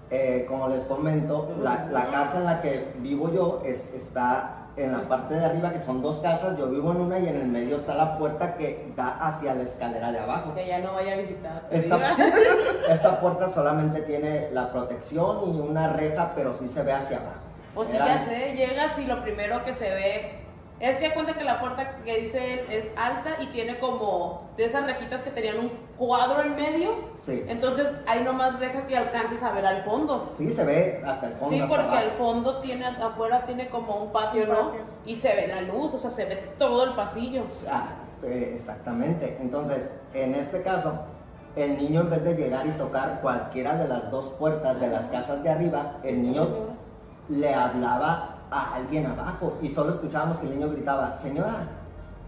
[0.10, 4.91] eh, como les comento, la, la casa en la que vivo yo es, está en
[4.91, 6.58] la parte de arriba, que son dos casas.
[6.58, 9.63] Yo vivo en una y en el medio está la puerta que da hacia la
[9.63, 10.53] escalera de abajo.
[10.53, 11.67] Que ya no vaya a visitar.
[11.71, 11.97] Esta,
[12.89, 17.39] esta puerta solamente tiene la protección y una reja, pero sí se ve hacia abajo.
[17.89, 20.39] Sí, Era- ya sé, llegas y lo primero que se ve
[20.79, 24.65] es que cuenta que la puerta que dice él es alta y tiene como de
[24.65, 26.95] esas rejitas que tenían un cuadro en medio.
[27.15, 27.43] Sí.
[27.47, 30.29] Entonces hay nomás rejas que alcances a ver al fondo.
[30.33, 31.55] Sí, se ve hasta el fondo.
[31.55, 34.55] Sí, porque al fondo tiene, afuera tiene como un patio, Un ¿no?
[34.69, 34.81] patio.
[35.05, 37.43] Y se ve la luz, o sea, se ve todo el pasillo.
[37.71, 37.86] Ah,
[38.23, 39.38] eh, exactamente.
[39.39, 41.05] Entonces, en este caso,
[41.55, 45.05] el niño en vez de llegar y tocar cualquiera de las dos puertas de las
[45.07, 46.47] casas de arriba, el niño
[47.29, 51.67] le hablaba a alguien abajo y solo escuchábamos que el niño gritaba, señora,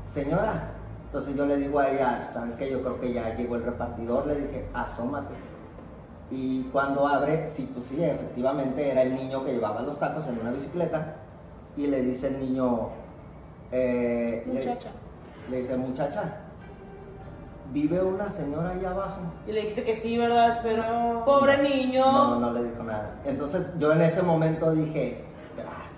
[0.08, 0.71] señora.
[1.08, 2.69] Entonces yo le digo a ella, ¿sabes qué?
[2.71, 5.34] Yo creo que ya llegó el repartidor, le dije, asómate.
[6.31, 10.39] Y cuando abre, sí, pues sí, efectivamente era el niño que llevaba los tacos en
[10.39, 11.15] una bicicleta
[11.77, 12.89] y le dice el niño,
[13.71, 14.89] eh, le- Muchacha.
[15.49, 16.23] le dice, muchacha,
[17.71, 19.21] ¿vive una señora ahí abajo?
[19.47, 20.60] Y le dijiste que sí, ¿verdad?
[20.63, 21.25] Pero, No.
[21.25, 22.06] pobre niño.
[22.06, 23.15] No, no le dijo nada.
[23.25, 25.25] Entonces yo en ese momento dije,
[25.56, 25.91] "Tras".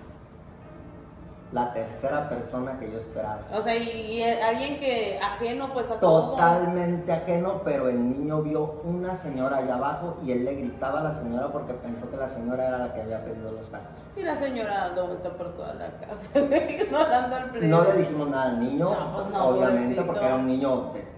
[1.50, 3.40] La tercera persona que yo esperaba.
[3.54, 6.32] O sea, y, y alguien que ajeno pues a todo.
[6.32, 11.04] Totalmente ajeno, pero el niño vio una señora allá abajo y él le gritaba a
[11.04, 14.02] la señora porque pensó que la señora era la que había pedido los tacos.
[14.14, 16.38] Y la señora dando vuelta por toda la casa,
[16.68, 17.70] ignorando al.
[17.70, 20.06] No le dijimos nada al niño, No, pues no, obviamente, pobrecito.
[20.06, 21.17] porque era un niño de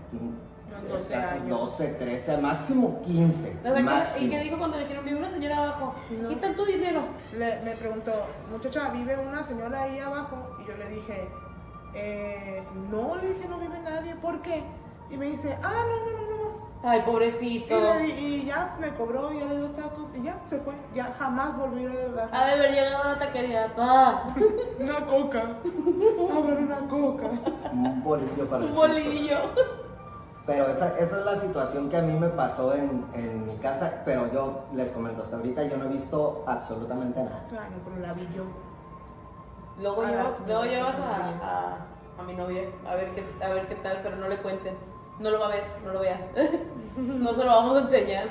[0.88, 1.60] 12 escasos años.
[1.60, 3.58] 12, 13, máximo 15.
[3.58, 4.26] O sea, ¿qué- máximo.
[4.26, 5.94] ¿Y qué dijo cuando le dijeron, vive una señora abajo?
[6.10, 6.28] No.
[6.28, 7.02] Quitan tu dinero.
[7.36, 8.12] Le- me preguntó,
[8.50, 10.56] muchacha, ¿vive una señora ahí abajo?
[10.62, 11.28] Y yo le dije,
[11.94, 14.62] eh, no, le dije, no vive nadie, ¿por qué?
[15.10, 16.58] Y me dice, ah, no, no, no, no más.
[16.84, 17.74] Ay, Y, pobrecito.
[18.06, 20.72] y ya me cobró, ya le dio tacos y ya se fue.
[20.94, 23.74] Ya jamás volví a dar Ha de haber llegado a la taquería.
[23.74, 24.24] Pa,
[24.78, 25.40] una coca.
[25.60, 27.24] A ver, una coca.
[27.72, 29.38] Un bolillo para el un bolillo.
[30.46, 34.02] Pero esa, esa es la situación que a mí me pasó en, en mi casa,
[34.04, 37.44] pero yo les comento, hasta ahorita yo no he visto absolutamente nada.
[37.50, 38.44] Claro, pero la vi yo.
[39.80, 41.76] Luego Ah, llevas, luego llevas a, a,
[42.18, 44.74] a mi novia a ver, qué, a ver qué tal, pero no le cuenten.
[45.20, 46.22] No lo va a ver, no lo veas.
[46.96, 48.24] no se lo vamos a enseñar.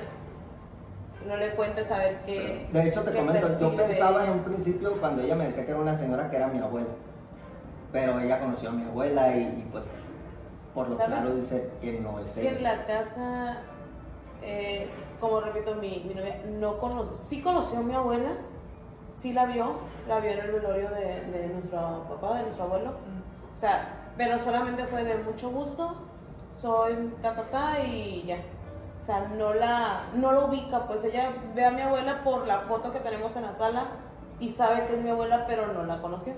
[1.27, 2.67] No le cuentes a ver qué.
[2.73, 5.79] De hecho, te comento, yo pensaba en un principio cuando ella me decía que era
[5.79, 6.87] una señora que era mi abuela.
[7.91, 9.83] Pero ella conoció a mi abuela y, y, pues,
[10.73, 11.17] por lo ¿Sabes?
[11.17, 13.59] claro dice que no es que en la casa,
[14.41, 14.89] eh,
[15.19, 18.31] como repito, mi, mi novia no conoció, sí conoció a mi abuela,
[19.13, 22.93] sí la vio, la vio en el velorio de, de nuestro papá, de nuestro abuelo.
[23.53, 25.95] O sea, pero solamente fue de mucho gusto,
[26.53, 28.37] soy ta ta ta y ya.
[28.99, 32.59] O sea, no la, no la ubica, pues ella ve a mi abuela por la
[32.59, 33.87] foto que tenemos en la sala
[34.39, 36.33] y sabe que es mi abuela, pero no la conoció.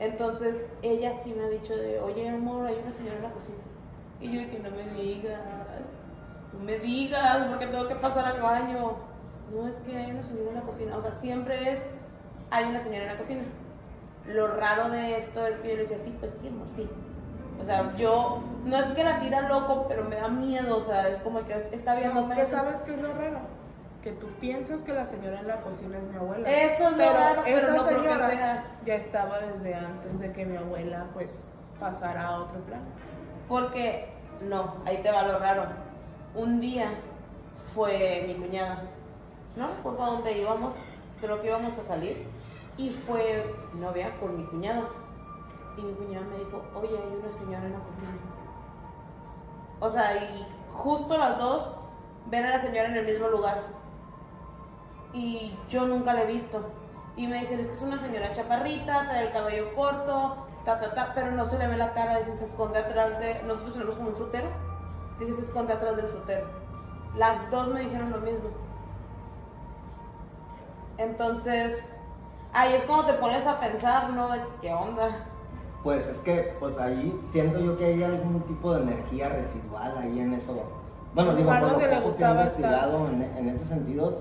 [0.00, 3.58] Entonces, ella sí me ha dicho de, oye, amor, hay una señora en la cocina.
[4.18, 5.40] Y yo, que no me digas,
[6.54, 8.96] no me digas, porque tengo que pasar al baño.
[9.52, 10.96] No, es que hay una señora en la cocina.
[10.96, 11.86] O sea, siempre es,
[12.50, 13.42] hay una señora en la cocina.
[14.26, 16.88] Lo raro de esto es que yo le decía, sí, pues sí, amor, sí.
[17.60, 21.08] O sea, yo, no es que la tira loco, pero me da miedo, o sea,
[21.08, 23.40] es como que está viendo No, es que sabes qué es lo raro.
[24.02, 26.48] Que tú piensas que la señora en la cocina es mi abuela.
[26.48, 28.78] Eso es lo raro, pero esa no creo que sea.
[28.86, 31.48] Ya estaba desde antes de que mi abuela pues
[31.78, 32.86] pasara a otro plano.
[33.46, 34.08] Porque,
[34.40, 35.64] no, ahí te va lo raro.
[36.34, 36.88] Un día
[37.74, 38.84] fue mi cuñada,
[39.56, 39.68] ¿no?
[39.82, 40.74] Por donde íbamos,
[41.20, 42.26] creo que íbamos a salir.
[42.78, 44.88] Y fue novia con mi cuñado.
[45.76, 48.12] Y mi cuñada me dijo, oye, hay una señora en la cocina.
[49.80, 51.72] O sea, y justo las dos
[52.26, 53.79] ven a la señora en el mismo lugar.
[55.12, 56.64] Y yo nunca la he visto.
[57.16, 60.94] Y me dicen, es que es una señora chaparrita, trae el cabello corto, ta, ta,
[60.94, 63.42] ta, pero no se le ve la cara, dicen, se esconde atrás de...
[63.42, 64.48] Nosotros tenemos como un frutero.
[65.18, 66.46] Dicen, se esconde atrás del frutero.
[67.16, 68.48] Las dos me dijeron lo mismo.
[70.96, 71.90] Entonces,
[72.52, 74.30] ahí es cuando te pones a pensar, ¿no?
[74.30, 75.26] De que, qué onda.
[75.82, 80.20] Pues es que, pues ahí siento yo que hay algún tipo de energía residual ahí
[80.20, 80.54] en eso.
[81.14, 84.18] Bueno, digo, por lo le poco que he investigado en, en ese sentido.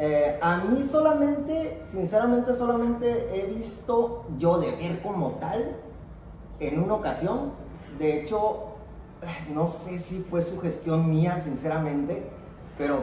[0.00, 5.76] Eh, a mí solamente, sinceramente, solamente he visto yo de ver como tal
[6.60, 7.50] en una ocasión.
[7.98, 8.74] De hecho,
[9.52, 12.30] no sé si fue sugestión mía, sinceramente,
[12.76, 13.00] pero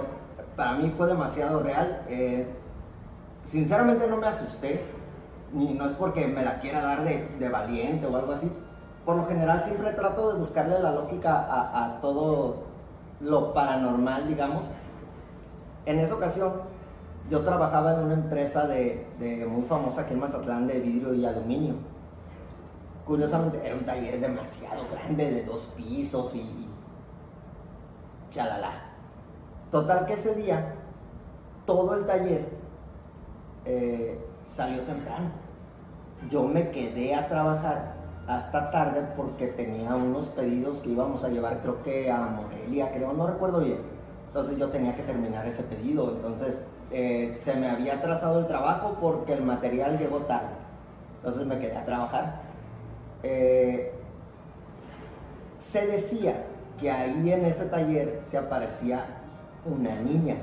[0.55, 2.05] para mí fue demasiado real.
[2.07, 2.47] Eh,
[3.43, 4.81] sinceramente no me asusté,
[5.51, 8.49] ni no es porque me la quiera dar de, valiente o algo así.
[9.03, 12.63] Por lo general siempre trato de buscarle la lógica a todo
[13.19, 14.67] lo paranormal, digamos.
[15.85, 16.74] En esa ocasión
[17.30, 21.26] yo trabajaba en una empresa de, de muy famosa aquí en Mazatlán de vidrio y
[21.26, 21.76] aluminio.
[23.05, 26.67] Curiosamente era un taller demasiado grande de dos pisos y,
[28.36, 28.71] chalala.
[29.71, 30.76] Total que ese día
[31.65, 32.47] todo el taller
[33.65, 35.32] eh, salió temprano.
[36.30, 37.95] Yo me quedé a trabajar
[38.28, 43.13] hasta tarde porque tenía unos pedidos que íbamos a llevar, creo que a Morelia, creo,
[43.13, 43.80] no recuerdo bien.
[44.28, 46.11] Entonces yo tenía que terminar ese pedido.
[46.11, 50.53] Entonces eh, se me había atrasado el trabajo porque el material llegó tarde.
[51.17, 52.41] Entonces me quedé a trabajar.
[53.23, 53.91] Eh,
[55.57, 56.45] se decía
[56.79, 59.05] que ahí en ese taller se aparecía
[59.65, 60.38] una niña.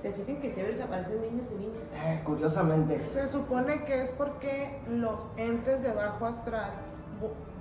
[0.00, 1.82] Se fijan que siempre desaparecen niños y niñas.
[2.04, 6.72] Eh, curiosamente, Se supone que es porque los entes de bajo astral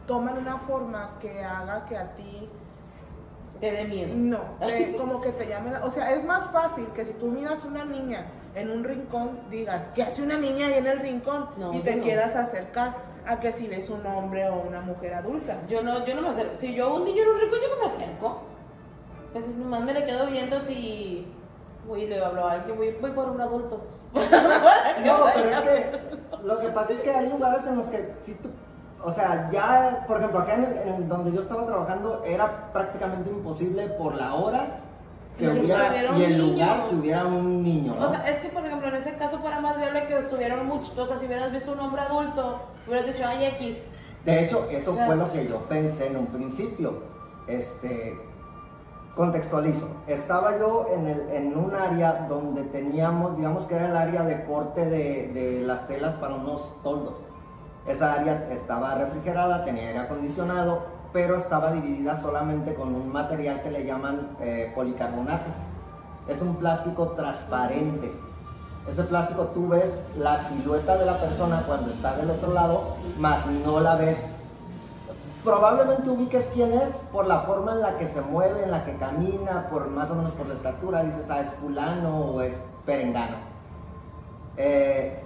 [0.08, 2.50] toman una forma que haga que a ti
[3.62, 4.14] Te dé miedo.
[4.16, 7.64] no, te- como que te llamen, o sea, es más fácil que si tú miras
[7.64, 11.48] una niña en un rincón, digas, ¿qué hace una niña ahí en el rincón?
[11.58, 12.04] No, y te no.
[12.04, 12.96] quieras acercar
[13.26, 15.60] a que si ves un hombre o una mujer adulta.
[15.70, 16.58] Yo no, yo no me acerco.
[16.58, 18.42] Si yo un niño en un rico, yo no me acerco.
[19.32, 21.32] Pues nomás me le quedo viendo si
[21.88, 23.80] voy y le hablo a alguien, voy, voy por un adulto.
[25.06, 26.00] No, pero es que
[26.44, 28.50] lo que pasa es que hay lugares en los que si tú,
[29.04, 33.30] o sea, ya, por ejemplo, acá en, el- en donde yo estaba trabajando era prácticamente
[33.30, 34.78] imposible por la hora
[35.38, 36.54] que hubiera y el niño.
[36.54, 38.06] lugar que hubiera un niño, ¿no?
[38.06, 40.96] O sea, es que por ejemplo en ese caso fuera más viable que estuvieran muchos.
[40.98, 43.82] O sea, si hubieras visto un hombre adulto, hubieras dicho, ay, X.
[44.26, 46.94] De hecho, eso O sea, fue lo que yo pensé en un principio.
[47.48, 48.20] Este,
[49.16, 49.88] contextualizo.
[50.08, 54.46] Estaba yo en, el- en un área donde teníamos, digamos que era el área de
[54.46, 57.16] corte de, de las telas para unos toldos.
[57.88, 63.72] Esa área estaba refrigerada, tenía aire acondicionado pero estaba dividida solamente con un material que
[63.72, 65.50] le llaman eh, policarbonato.
[66.28, 68.12] Es un plástico transparente.
[68.88, 73.46] Ese plástico tú ves la silueta de la persona cuando está del otro lado, más
[73.46, 74.36] no la ves.
[75.44, 78.96] Probablemente ubiques quién es por la forma en la que se mueve, en la que
[78.98, 81.04] camina, por más o menos por la estatura.
[81.04, 83.38] Dices, ah, es fulano o es perengano.
[84.56, 85.21] Eh,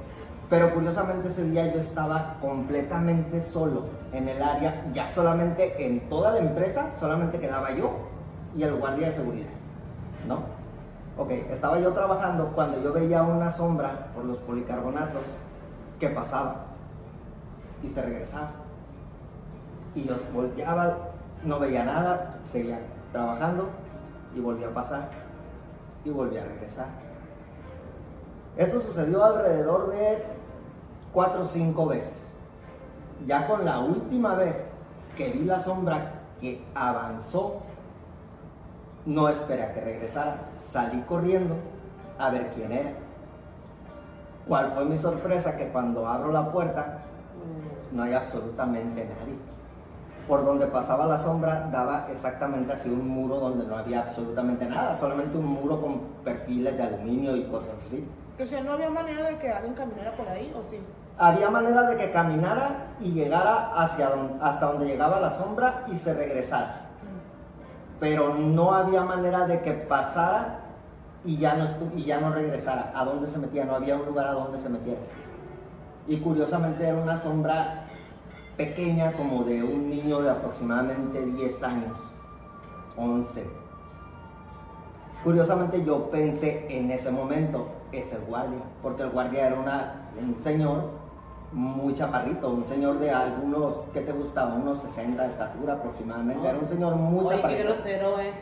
[0.50, 6.34] pero curiosamente ese día yo estaba completamente solo en el área, ya solamente en toda
[6.34, 7.92] la empresa, solamente quedaba yo
[8.56, 9.50] y el guardia de seguridad,
[10.28, 10.40] ¿no?
[11.18, 15.24] Ok, estaba yo trabajando cuando yo veía una sombra por los policarbonatos
[16.00, 16.66] que pasaba
[17.82, 18.52] y se regresaba.
[19.96, 20.98] Y yo volteaba,
[21.44, 22.80] no veía nada, seguía
[23.14, 23.70] trabajando
[24.36, 25.10] y volvía a pasar
[26.04, 26.88] y volvía a regresar.
[28.58, 30.35] Esto sucedió alrededor de
[31.16, 32.28] cuatro o cinco veces.
[33.26, 34.74] Ya con la última vez
[35.16, 36.12] que vi la sombra
[36.42, 37.62] que avanzó,
[39.06, 40.50] no esperé a que regresara.
[40.56, 41.56] Salí corriendo
[42.20, 42.92] a ver quién era.
[44.46, 45.58] ¿Cuál fue mi sorpresa?
[45.58, 47.00] Que cuando abro la puerta
[47.94, 49.38] no hay absolutamente nadie.
[50.28, 54.94] Por donde pasaba la sombra daba exactamente así un muro donde no había absolutamente nada,
[54.94, 58.06] solamente un muro con perfiles de aluminio y cosas así.
[58.38, 60.80] O no había manera de que alguien caminara por ahí, ¿o sí?
[61.18, 65.96] Había manera de que caminara y llegara hacia don- hasta donde llegaba la sombra y
[65.96, 66.88] se regresara.
[68.00, 70.60] Pero no había manera de que pasara
[71.24, 72.92] y ya no, y ya no regresara.
[72.96, 73.64] ¿A dónde se metía?
[73.64, 75.00] No había un lugar a donde se metiera.
[76.08, 77.86] Y curiosamente era una sombra
[78.58, 81.98] pequeña como de un niño de aproximadamente 10 años,
[82.98, 83.50] 11.
[85.24, 90.40] Curiosamente yo pensé en ese momento, es el guardia, porque el guardia era una, un
[90.42, 90.90] señor
[91.56, 94.56] muy chaparrito, un señor de algunos, ¿qué te gustaba?
[94.56, 97.64] Unos 60 de estatura aproximadamente, era un señor muy Oye, qué chaparrito.
[97.70, 98.34] grosero, eh.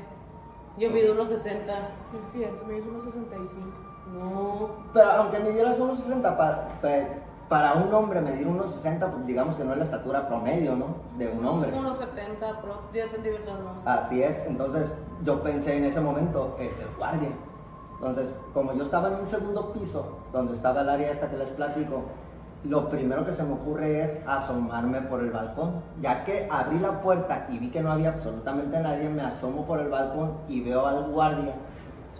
[0.77, 1.71] Yo mido unos 60.
[2.19, 3.71] Es cierto, me hizo unos 65.
[4.13, 4.69] No.
[4.93, 6.67] Pero aunque midieras unos 60, para,
[7.47, 10.95] para un hombre medir unos 60, pues digamos que no es la estatura promedio, ¿no?
[11.17, 11.71] De un hombre.
[11.77, 13.89] Unos 70, pro- 10 centímetros, no.
[13.89, 17.29] Así es, entonces yo pensé en ese momento, es el guardia.
[17.93, 21.51] Entonces, como yo estaba en un segundo piso, donde estaba el área esta que les
[21.51, 22.01] platico,
[22.63, 25.81] lo primero que se me ocurre es asomarme por el balcón.
[26.01, 29.79] Ya que abrí la puerta y vi que no había absolutamente nadie, me asomo por
[29.79, 31.53] el balcón y veo al guardia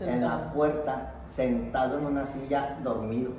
[0.02, 0.54] en la Sentado.
[0.54, 3.32] puerta, sentado en una silla, dormido.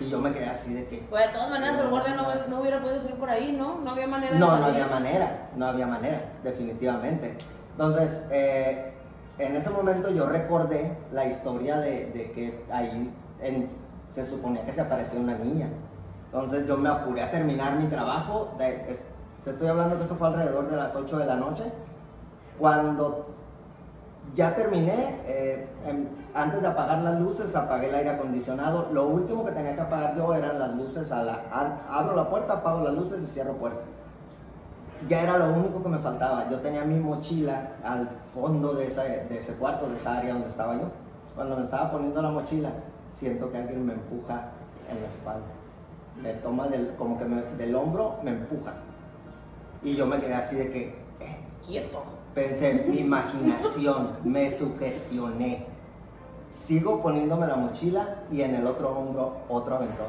[0.00, 1.06] Y yo me quedé así de que...
[1.08, 3.78] Pues de todas maneras, el guardia no, no hubiera podido salir por ahí, ¿no?
[3.80, 7.36] No había manera de No, no había manera, no había manera, definitivamente.
[7.72, 8.92] Entonces, eh,
[9.38, 13.68] en ese momento yo recordé la historia de, de que ahí en-
[14.14, 15.68] se suponía que se apareció una niña.
[16.26, 18.54] Entonces yo me apuré a terminar mi trabajo.
[18.58, 19.04] de- es-
[19.44, 21.64] te estoy hablando que esto fue alrededor de las 8 de la noche.
[22.58, 23.26] Cuando
[24.34, 28.88] ya terminé, eh, em, antes de apagar las luces, apagué el aire acondicionado.
[28.92, 31.10] Lo último que tenía que apagar yo eran las luces.
[31.12, 33.80] A la, a- abro la puerta, apago las luces y cierro puerta.
[35.08, 36.48] Ya era lo único que me faltaba.
[36.48, 40.48] Yo tenía mi mochila al fondo de ese, de ese cuarto, de esa área donde
[40.48, 40.88] estaba yo.
[41.34, 42.70] Cuando me estaba poniendo la mochila,
[43.14, 44.50] siento que alguien me empuja
[44.90, 45.46] en la espalda.
[46.22, 48.74] Me toma del, como que me- del hombro, me empuja.
[49.82, 50.82] Y yo me quedé así de que,
[51.20, 52.02] eh, Quieto.
[52.34, 55.66] Pensé en mi imaginación, me sugestioné.
[56.50, 60.06] Sigo poniéndome la mochila y en el otro hombro otro aventón.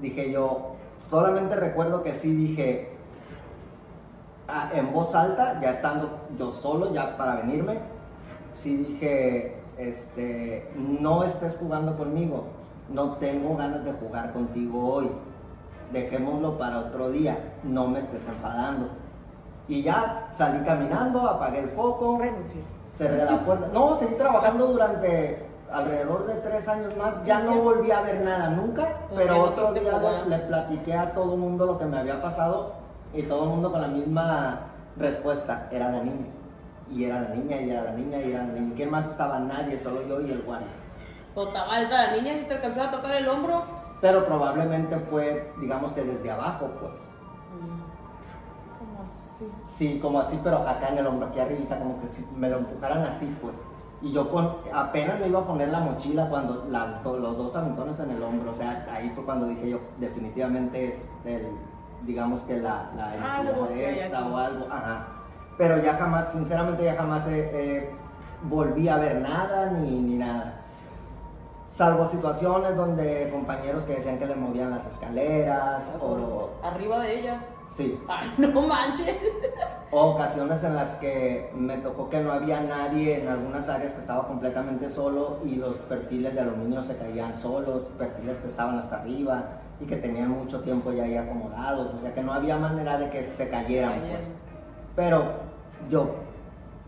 [0.00, 2.90] Dije yo, solamente recuerdo que sí dije
[4.48, 7.78] ah, en voz alta, ya estando yo solo, ya para venirme,
[8.52, 12.44] sí dije, este, no estés jugando conmigo,
[12.88, 15.10] no tengo ganas de jugar contigo hoy,
[15.92, 18.88] dejémoslo para otro día, no me estés enfadando.
[19.68, 22.20] Y ya salí caminando, apagué el foco,
[22.88, 23.68] cerré la puerta.
[23.72, 27.24] No, seguí trabajando durante alrededor de tres años más.
[27.26, 31.34] Ya no volví a ver nada nunca, pero otro día le, le platiqué a todo
[31.34, 32.74] el mundo lo que me había pasado
[33.12, 34.60] y todo el mundo con la misma
[34.96, 35.68] respuesta.
[35.72, 36.35] Era niña.
[36.90, 38.72] Y era la niña, y era la niña, y era la niña.
[38.76, 39.38] ¿Quién más estaba?
[39.40, 40.68] Nadie, solo yo y el guardia.
[41.34, 43.62] O estaba alta la niña y te alcanzaba a tocar el hombro.
[44.00, 46.98] Pero probablemente fue, digamos que desde abajo, pues.
[48.78, 49.50] Como así.
[49.64, 52.58] Sí, como así, pero acá en el hombro, aquí arribita, como que si me lo
[52.58, 53.54] empujaran así, pues.
[54.02, 57.56] Y yo con, apenas me iba a poner la mochila cuando las, do- los dos
[57.56, 61.46] aventones en el hombro, o sea, ahí fue cuando dije yo, definitivamente es el,
[62.02, 63.18] digamos que la, la hay
[64.04, 65.06] esta o algo, ajá.
[65.58, 67.90] Pero ya jamás, sinceramente ya jamás eh, eh,
[68.42, 70.62] volví a ver nada ni, ni nada.
[71.68, 76.50] Salvo situaciones donde compañeros que decían que le movían las escaleras o...
[76.62, 77.40] Arriba de ella.
[77.74, 77.98] Sí.
[78.08, 79.14] Ay, no manches.
[79.90, 84.00] O ocasiones en las que me tocó que no había nadie en algunas áreas que
[84.00, 89.00] estaba completamente solo y los perfiles de aluminio se caían solos, perfiles que estaban hasta
[89.00, 89.44] arriba
[89.80, 93.10] y que tenían mucho tiempo ya ahí acomodados, o sea que no había manera de
[93.10, 93.90] que se cayeran.
[93.90, 94.10] pues.
[94.10, 94.24] Cayeran.
[94.96, 95.45] Pero
[95.90, 96.14] yo,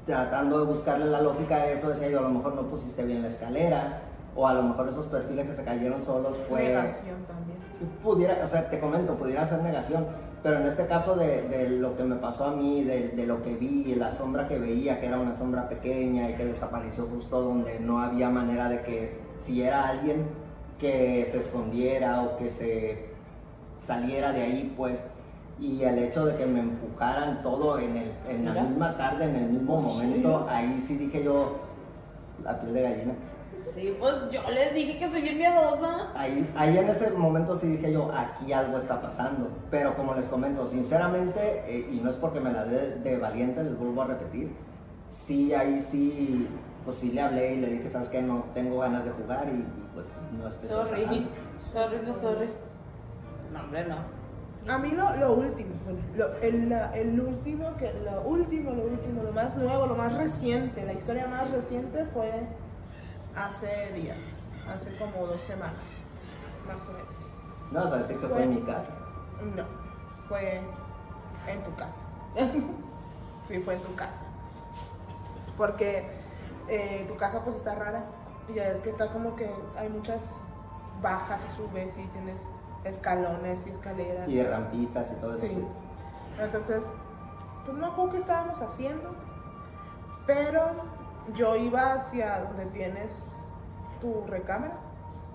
[0.07, 3.23] tratando de buscarle la lógica a eso, decía yo, a lo mejor no pusiste bien
[3.23, 4.03] la escalera,
[4.35, 6.69] o a lo mejor esos perfiles que se cayeron solos fue...
[6.69, 7.59] Negación también.
[8.03, 10.07] Pudiera, o sea, te comento, pudiera ser negación,
[10.43, 13.43] pero en este caso de, de lo que me pasó a mí, de, de lo
[13.43, 17.41] que vi, la sombra que veía, que era una sombra pequeña y que desapareció justo
[17.41, 20.27] donde no había manera de que si era alguien
[20.79, 23.09] que se escondiera o que se
[23.79, 25.01] saliera de ahí, pues,
[25.61, 29.37] y el hecho de que me empujaran todo en, el, en la misma tarde, en
[29.37, 31.59] el mismo momento, ahí sí dije yo,
[32.45, 33.15] la piel de gallina.
[33.65, 36.13] Sí, pues yo les dije que soy bien miedosa.
[36.15, 39.49] Ahí, ahí en ese momento sí dije yo, aquí algo está pasando.
[39.71, 43.65] Pero como les comento, sinceramente, eh, y no es porque me la dé de valiente,
[43.65, 44.55] les vuelvo a repetir,
[45.11, 46.47] sí, ahí sí,
[46.85, 48.23] pues sí le hablé y le dije, ¿sabes qué?
[48.23, 50.07] No tengo ganas de jugar y, y, pues
[50.39, 51.05] no estoy Sorry.
[51.05, 51.29] jugando".
[51.73, 52.49] Sorry, pues sorry.
[53.53, 54.18] No, hombre, no.
[54.69, 59.33] A mí lo, lo último, bueno, lo- el, último, que lo último, lo último, lo
[59.33, 62.31] más nuevo, lo más reciente, la historia más reciente fue
[63.35, 65.81] hace días, hace como dos semanas,
[66.67, 67.33] más o menos.
[67.73, 68.91] No vas a decir que fue en mi casa.
[69.57, 69.65] No,
[70.25, 70.61] fue
[71.47, 71.97] en tu casa.
[73.49, 74.25] Sí, fue en tu casa.
[75.57, 76.07] Porque
[76.69, 78.05] eh, tu casa pues está rara.
[78.47, 80.21] Y ya es que está como que hay muchas
[81.01, 82.43] bajas y subes y tienes
[82.89, 84.29] escalones y escaleras.
[84.29, 85.47] Y de rampitas y todo eso.
[85.47, 85.67] Sí.
[86.41, 86.85] Entonces,
[87.65, 89.15] pues no acuerdo qué estábamos haciendo,
[90.27, 90.71] pero
[91.35, 93.13] yo iba hacia donde tienes
[94.01, 94.79] tu recámara.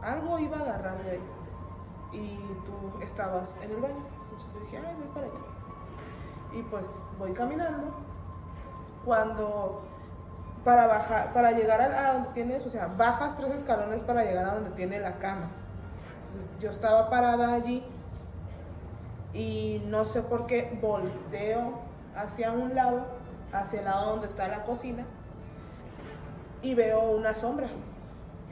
[0.01, 1.23] Algo iba a agarrar de ahí.
[2.11, 4.03] Y tú estabas en el baño.
[4.23, 5.39] Entonces yo dije, ay, voy para allá.
[6.53, 6.87] Y pues
[7.17, 7.91] voy caminando.
[9.05, 9.83] Cuando
[10.63, 14.45] para bajar, para llegar a, a donde tienes, o sea, bajas tres escalones para llegar
[14.45, 15.49] a donde tiene la cama.
[16.59, 17.83] Yo estaba parada allí
[19.33, 21.79] y no sé por qué volteo
[22.15, 23.05] hacia un lado,
[23.51, 25.05] hacia el lado donde está la cocina
[26.61, 27.67] y veo una sombra,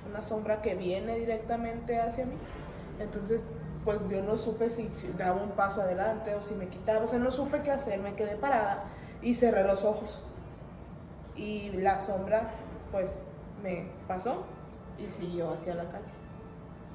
[0.10, 2.36] una sombra que viene directamente hacia mí.
[3.00, 3.44] Entonces,
[3.86, 7.20] pues yo no supe si daba un paso adelante o si me quitaba, o sea,
[7.20, 8.84] no supe qué hacer, me quedé parada
[9.22, 10.24] y cerré los ojos.
[11.36, 12.50] Y la sombra,
[12.92, 13.22] pues,
[13.64, 14.44] me pasó
[15.00, 16.11] y siguió hacia la calle.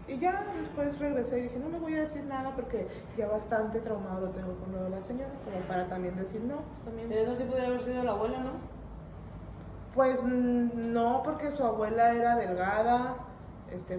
[0.09, 2.86] Y ya después regresé y dije, no me voy a decir nada porque
[3.16, 6.59] ya bastante traumado lo tengo con lo de la señora, como para también decir no,
[6.84, 7.11] también.
[7.12, 8.50] Eso sí pudiera haber sido la abuela, ¿no?
[9.94, 13.16] Pues mm, no, porque su abuela era delgada,
[13.72, 13.98] este,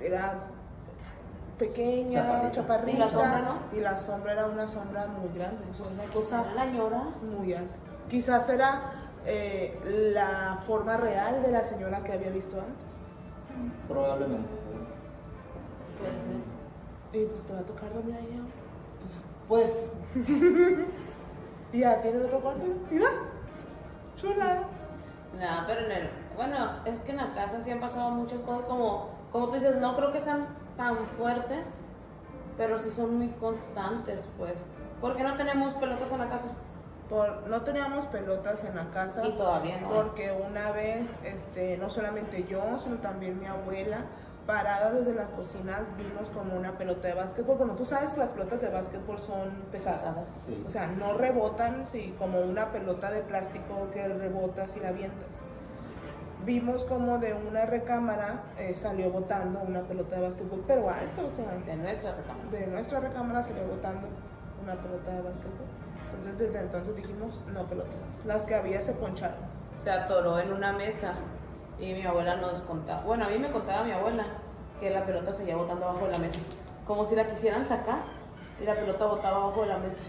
[0.00, 0.38] era
[1.58, 2.50] pequeña, Chaparrita.
[2.52, 2.92] chaparrita.
[2.96, 3.76] ¿Y la sombra no?
[3.76, 7.02] Y la sombra era una sombra muy grande, una cosa Era la ñora.
[7.22, 7.74] muy alta.
[8.08, 8.92] Quizás era
[9.26, 9.76] eh,
[10.12, 12.94] la forma real de la señora que había visto antes.
[13.88, 14.63] Probablemente.
[17.12, 18.40] Y pues te va a tocar dormir ahí.
[19.48, 19.98] Pues
[21.74, 22.62] Y ya tiene otro cuarto.
[22.88, 23.08] Mira,
[24.14, 24.62] chula.
[25.34, 26.10] No, pero en el.
[26.36, 29.10] Bueno, es que en la casa sí han pasado muchas cosas como.
[29.32, 30.46] Como tú dices, no creo que sean
[30.76, 31.80] tan fuertes,
[32.56, 34.54] pero sí son muy constantes, pues.
[35.00, 36.46] ¿Por qué no tenemos pelotas en la casa?
[37.10, 39.26] Por, no teníamos pelotas en la casa.
[39.26, 39.88] Y todavía no.
[39.88, 44.04] Porque una vez, este, no solamente yo, sino también mi abuela,
[44.46, 47.56] parada desde la cocina, vimos como una pelota de básquetbol.
[47.56, 50.28] Bueno, tú sabes que las pelotas de básquetbol son pesadas.
[50.46, 50.62] Sí.
[50.66, 55.38] O sea, no rebotan sí, como una pelota de plástico que rebota si la avientas.
[56.44, 61.30] Vimos como de una recámara eh, salió botando una pelota de básquetbol, pero alto, o
[61.30, 62.50] sea, De nuestra recámara.
[62.50, 64.08] de nuestra recámara salió botando
[64.62, 65.66] una pelota de básquetbol.
[66.16, 67.92] Entonces desde entonces dijimos no pelotas.
[68.26, 69.38] Las que había se poncharon.
[69.82, 71.14] Se atoró en una mesa
[71.78, 73.02] y mi abuela nos contaba.
[73.02, 74.24] Bueno, a mí me contaba mi abuela
[74.80, 76.40] que la pelota seguía botando abajo de la mesa.
[76.86, 78.00] Como si la quisieran sacar
[78.60, 80.02] y la pelota botaba abajo de la mesa.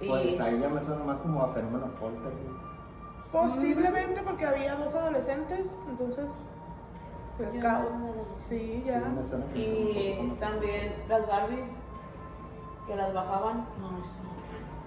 [0.00, 2.62] Y Pues ahí ya me suena más como a fenómeno poltergeist.
[3.30, 6.28] Posiblemente porque había dos adolescentes, entonces
[7.38, 7.62] el
[8.38, 9.00] Sí, ya.
[9.00, 11.68] Sí, me suena que Y también las Barbies
[12.86, 13.66] que las bajaban.
[13.80, 14.20] No, sí.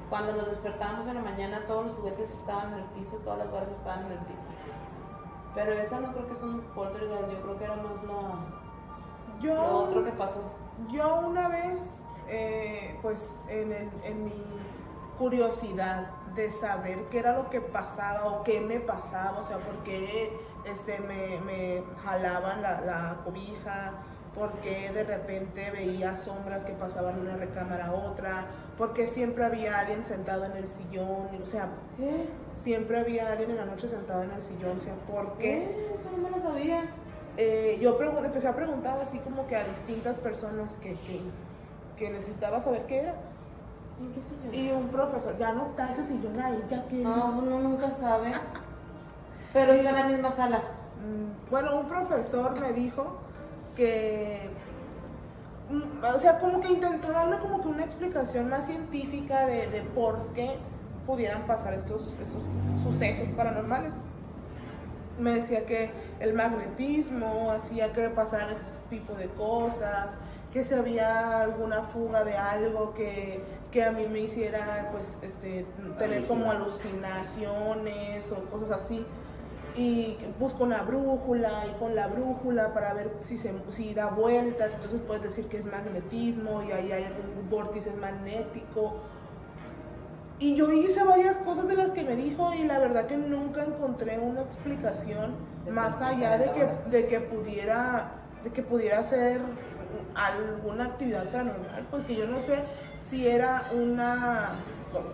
[0.09, 3.51] Cuando nos despertábamos en la mañana, todos los juguetes estaban en el piso, todas las
[3.51, 4.43] Barbies estaban en el piso.
[5.56, 9.53] Pero esa no creo que es un poltergeist, yo creo que era más la, Yo,
[9.56, 10.41] lo otro que pasó.
[10.91, 14.43] yo una vez, eh, pues en, el- en mi
[15.18, 19.76] curiosidad de saber qué era lo que pasaba o qué me pasaba, o sea, por
[19.84, 23.93] qué este, me, me jalaban la, la cobija
[24.36, 28.45] porque de repente veía sombras que pasaban de una recámara a otra,
[28.77, 32.27] porque siempre había alguien sentado en el sillón, o sea, ¿Qué?
[32.53, 35.89] siempre había alguien en la noche sentado en el sillón, o sea, ¿por qué?
[35.93, 36.83] Eso no me lo sabía.
[37.38, 41.21] Eh, yo empecé a preguntar así como que a distintas personas que, que,
[41.97, 43.15] que necesitaba saber qué era.
[43.99, 44.53] ¿En qué sillón?
[44.53, 46.95] Y un profesor, ya no está ese sillón ahí, ya que...
[46.95, 48.33] No, uno nunca sabe.
[49.53, 50.57] Pero está en la misma sala.
[50.57, 53.17] Mm, Bueno, un profesor me dijo
[53.76, 54.49] que,
[55.69, 59.82] mm, o sea, como que intentó darle como que una explicación más científica de, de
[59.82, 60.57] por qué
[61.05, 62.47] pudieran pasar estos, estos
[62.84, 63.93] sucesos paranormales.
[65.19, 70.17] Me decía que el magnetismo hacía que pasaran ese tipo de cosas,
[70.51, 75.65] que si había alguna fuga de algo que, que a mí me hiciera pues este
[75.97, 79.05] tener como alucinaciones o cosas así
[79.78, 84.73] y busco una brújula y con la brújula para ver si, se, si da vueltas,
[84.73, 88.95] entonces puedes decir que es magnetismo y ahí hay algún vórtice magnético.
[90.39, 93.63] Y yo hice varias cosas de las que me dijo y la verdad que nunca
[93.63, 98.11] encontré una explicación De más allá de que, de que pudiera
[98.43, 99.41] de que pudiera ser
[100.13, 102.59] alguna actividad paranormal, pues que yo no sé
[103.01, 104.55] si era una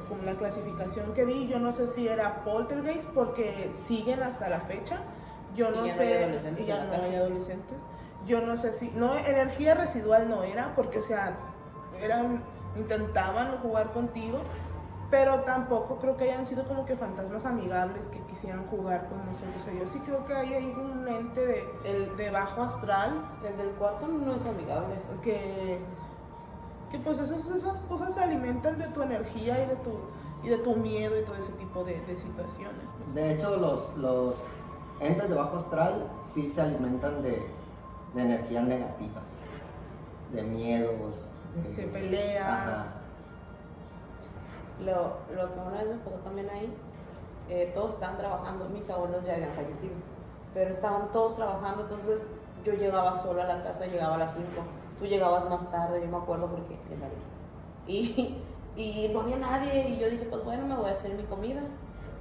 [0.07, 4.61] con la clasificación que di, yo no sé si era poltergeist porque siguen hasta la
[4.61, 5.01] fecha.
[5.55, 7.77] Yo Y no ya no hay sé adolescentes y ya no hay adolescentes.
[8.25, 11.35] Yo no sé si no energía residual no era porque o sea,
[12.01, 12.43] eran
[12.77, 14.41] intentaban jugar contigo,
[15.09, 19.55] pero tampoco creo que hayan sido como que fantasmas amigables que quisieran jugar con nosotros.
[19.61, 23.21] O sea, yo sí creo que hay ahí un ente de, El, de bajo astral
[23.45, 24.95] el del cuarto no es amigable.
[25.21, 25.79] que,
[26.91, 29.91] que pues esas, esas cosas se alimentan de tu energía y de tu,
[30.43, 32.81] y de tu miedo y todo ese tipo de, de situaciones.
[32.97, 33.15] pues.
[33.15, 34.45] De hecho, los, los
[34.99, 37.47] entes de bajo astral sí se alimentan de,
[38.13, 39.39] de energías negativas,
[40.33, 41.29] de miedos,
[41.75, 42.47] De peleas.
[42.47, 42.93] Ajá.
[44.85, 46.73] Lo, lo que una vez me pasó también ahí,
[47.49, 49.93] eh, todos estaban trabajando, mis abuelos ya habían fallecido,
[50.53, 52.23] pero estaban todos trabajando, entonces
[52.63, 54.47] yo llegaba sola a la casa, llegaba a las 5,
[55.01, 57.17] tú llegabas más tarde, yo me acuerdo porque ahí.
[57.87, 58.37] Y,
[58.77, 61.61] y no había nadie, y yo dije, pues bueno, me voy a hacer mi comida.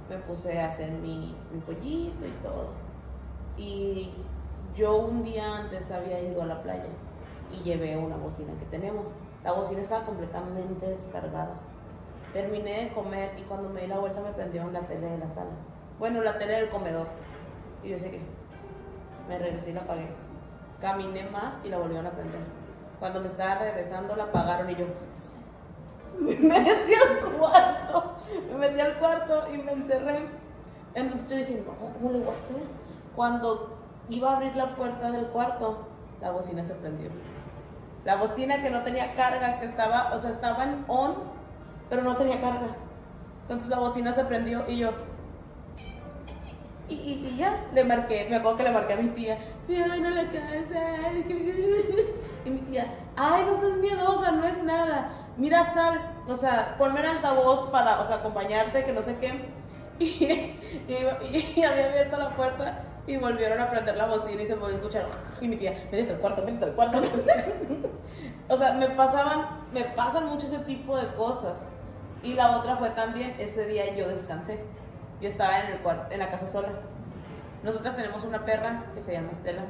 [0.09, 2.69] Me puse a hacer mi, mi pollito y todo.
[3.55, 4.11] Y
[4.75, 6.89] yo un día antes había ido a la playa
[7.51, 9.13] y llevé una bocina que tenemos.
[9.43, 11.59] La bocina estaba completamente descargada.
[12.33, 15.29] Terminé de comer y cuando me di la vuelta me prendieron la tele de la
[15.29, 15.51] sala.
[15.99, 17.07] Bueno, la tele del comedor.
[17.83, 18.21] Y yo sé que
[19.29, 20.09] me regresé y la apagué.
[20.79, 22.60] Caminé más y la volvieron a prender.
[23.01, 24.85] Cuando me estaba regresando la apagaron y yo
[26.19, 28.13] me metí al cuarto.
[28.51, 30.25] Me metí al cuarto y me encerré.
[30.93, 32.61] Entonces yo dije, ¿cómo le voy a hacer?
[33.15, 33.75] Cuando
[34.09, 35.87] iba a abrir la puerta del cuarto,
[36.21, 37.09] la bocina se prendió.
[38.05, 41.15] La bocina que no tenía carga, que estaba, o sea, estaba en on,
[41.89, 42.67] pero no tenía carga.
[43.43, 44.91] Entonces la bocina se prendió y yo.
[46.87, 49.87] Y, y- y ya, le marqué, me acuerdo que le marqué a mi tía, tía,
[49.87, 50.79] ven a la casa.
[52.45, 52.87] Y mi tía,
[53.17, 55.11] ay, no seas miedosa, no es nada.
[55.37, 59.49] Mira, sal, o sea, ponme en altavoz para, o sea, acompañarte, que no sé qué.
[60.01, 64.55] Y, y- y había abierto la puerta y volvieron a prender la bocina y se
[64.55, 65.05] volvió a escuchar.
[65.39, 66.99] Y mi tía, vete al cuarto, vete al cuarto.
[68.49, 71.67] o sea, me pasaban, me pasan mucho ese tipo de cosas.
[72.23, 74.63] Y la otra fue también, ese día yo descansé.
[75.21, 76.69] Yo estaba en, el cuarto, en la casa sola.
[77.63, 79.61] Nosotras tenemos una perra que se llama Estela,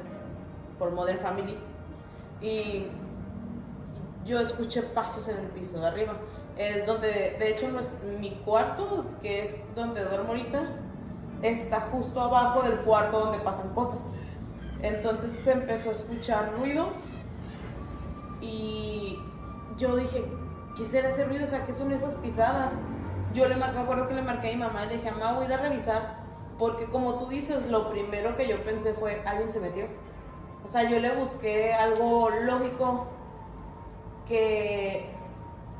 [0.78, 1.58] por Modern Family.
[2.42, 2.86] Y
[4.24, 6.16] yo escuché pasos en el piso de arriba.
[6.56, 7.68] Es donde, de hecho,
[8.20, 10.62] mi cuarto, que es donde duermo ahorita,
[11.42, 14.00] está justo abajo del cuarto donde pasan cosas.
[14.82, 16.88] Entonces se empezó a escuchar ruido
[18.40, 19.18] y
[19.78, 20.24] yo dije,
[20.76, 21.44] ¿qué será ese ruido?
[21.44, 22.72] O sea, ¿qué son esas pisadas?
[23.32, 25.32] Yo le marqué, me acuerdo que le marqué a mi mamá y le dije, mamá,
[25.34, 26.16] voy a ir a revisar,
[26.58, 29.86] porque como tú dices, lo primero que yo pensé fue, alguien se metió.
[30.64, 33.06] O sea, yo le busqué algo lógico
[34.26, 35.10] que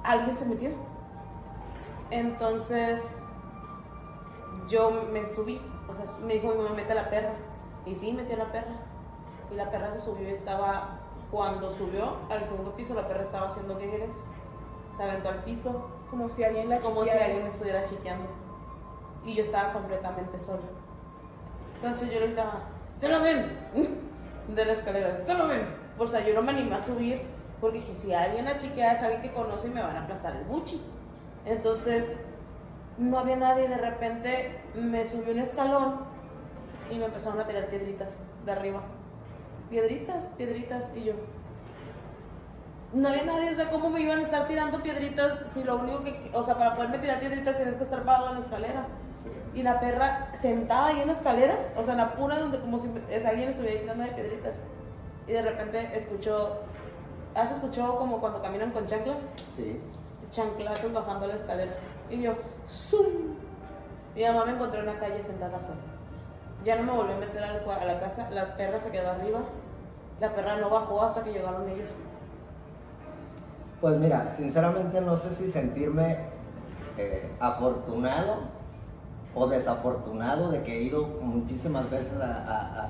[0.03, 0.70] alguien se metió.
[2.11, 3.14] Entonces,
[4.68, 7.35] yo me subí, o sea, me dijo mi mamá, mete a la perra.
[7.87, 8.72] Y sí, metió a la perra.
[9.51, 13.47] Y la perra se subió y estaba, cuando subió al segundo piso, la perra estaba
[13.47, 14.16] haciendo guerreres.
[14.97, 18.28] Se aventó al piso, Como si alguien la como si alguien estuviera chiqueando.
[19.24, 20.61] Y yo estaba completamente sola.
[21.76, 24.11] Entonces yo le gritaba, ¡Estela, ven!
[24.49, 25.66] De la escalera, ¡Estela, ven!
[25.99, 27.22] O sea, yo no me animé a subir
[27.61, 30.45] porque dije, si alguien la chiquea es alguien que conoce me van a aplastar el
[30.45, 30.82] buchi.
[31.45, 32.11] Entonces,
[32.99, 33.68] no había nadie.
[33.68, 36.01] De repente me subí un escalón
[36.90, 38.82] y me empezaron a tirar piedritas de arriba.
[39.70, 40.86] Piedritas, piedritas.
[40.95, 41.14] Y yo,
[42.93, 46.05] no había nadie, o sea, ¿cómo me iban a estar tirando piedritas si lo único
[46.05, 48.86] que, o sea, para poderme tirar piedritas tienes que estar parado en la escalera?
[49.55, 52.78] Y la perra sentada ahí en la escalera, o sea, en la pura donde como
[52.78, 54.61] si es alguien estuviera tirando de piedritas.
[55.26, 56.62] Y de repente escuchó,
[57.34, 59.26] ¿has escuchado como cuando caminan con chanclas?
[59.55, 59.78] Sí.
[60.30, 61.72] Chanclazos bajando la escalera.
[62.09, 62.34] Y yo,
[62.66, 63.36] ¡zum!
[64.14, 65.80] Mi mamá me encontró en la calle sentada afuera.
[66.64, 69.40] Ya no me volví a meter a la casa, la perra se quedó arriba.
[70.20, 71.90] La perra no bajó hasta que llegaron ellos.
[73.80, 76.18] Pues mira, sinceramente no sé si sentirme
[76.96, 78.36] eh, afortunado
[79.35, 82.89] o desafortunado de que he ido muchísimas veces a, a- a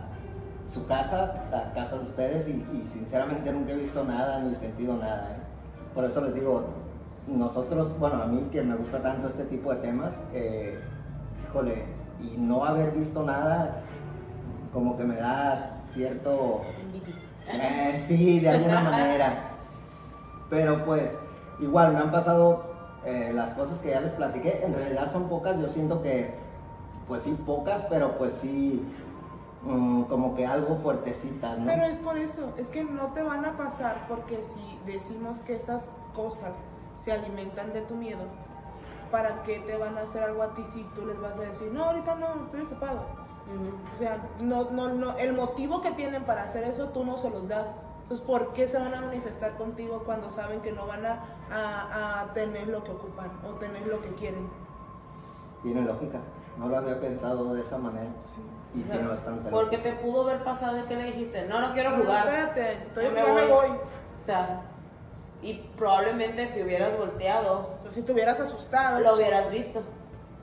[0.69, 4.97] su casa, a casa de ustedes, y, y sinceramente nunca he visto nada ni sentido
[4.97, 5.33] nada.
[5.33, 5.37] ¿eh?
[5.95, 6.65] Por eso les digo,
[7.29, 10.79] nosotros, bueno, a mí que me gusta tanto este tipo de temas, eh,
[11.47, 11.85] híjole,
[12.23, 13.83] y no haber visto nada,
[14.73, 16.63] como que me da cierto
[17.49, 19.49] eh, sí, de alguna manera.
[20.51, 21.21] Pero pues,
[21.61, 22.72] igual me han pasado
[23.05, 24.65] eh, las cosas que ya les platiqué.
[24.65, 26.35] En realidad son pocas, yo siento que,
[27.09, 28.85] pues sí, pocas, pero pues sí,
[29.63, 31.67] mm, como que algo fuertecitas, ¿no?
[31.67, 35.57] Pero es por eso, es que no te van a pasar porque si decimos que
[35.57, 36.53] esas cosas
[37.03, 38.25] se alimentan de tu miedo,
[39.11, 41.71] ¿para qué te van a hacer algo a ti si tú les vas a decir,
[41.73, 43.01] no, ahorita no, estoy ocupado?
[43.95, 47.29] O sea, no, no, no, el motivo que tienen para hacer eso tú no se
[47.29, 47.69] los das.
[48.03, 52.21] Entonces, ¿por qué se van a manifestar contigo cuando saben que no van a, a-
[52.23, 54.49] a tener lo que ocupan o tener lo que quieren?
[55.63, 56.19] Tiene lógica,
[56.59, 58.11] no lo había pensado de esa manera.
[58.75, 59.97] Y O sea, tiene bastante Porque lógica.
[59.97, 62.27] te pudo haber pasado y que le dijiste, no, no quiero No, jugar.
[62.27, 63.69] espérate, estoy, me voy.
[64.19, 64.63] O sea,
[65.41, 69.81] y probablemente si hubieras volteado, Entonces, si te hubieras asustado, lo hubieras visto.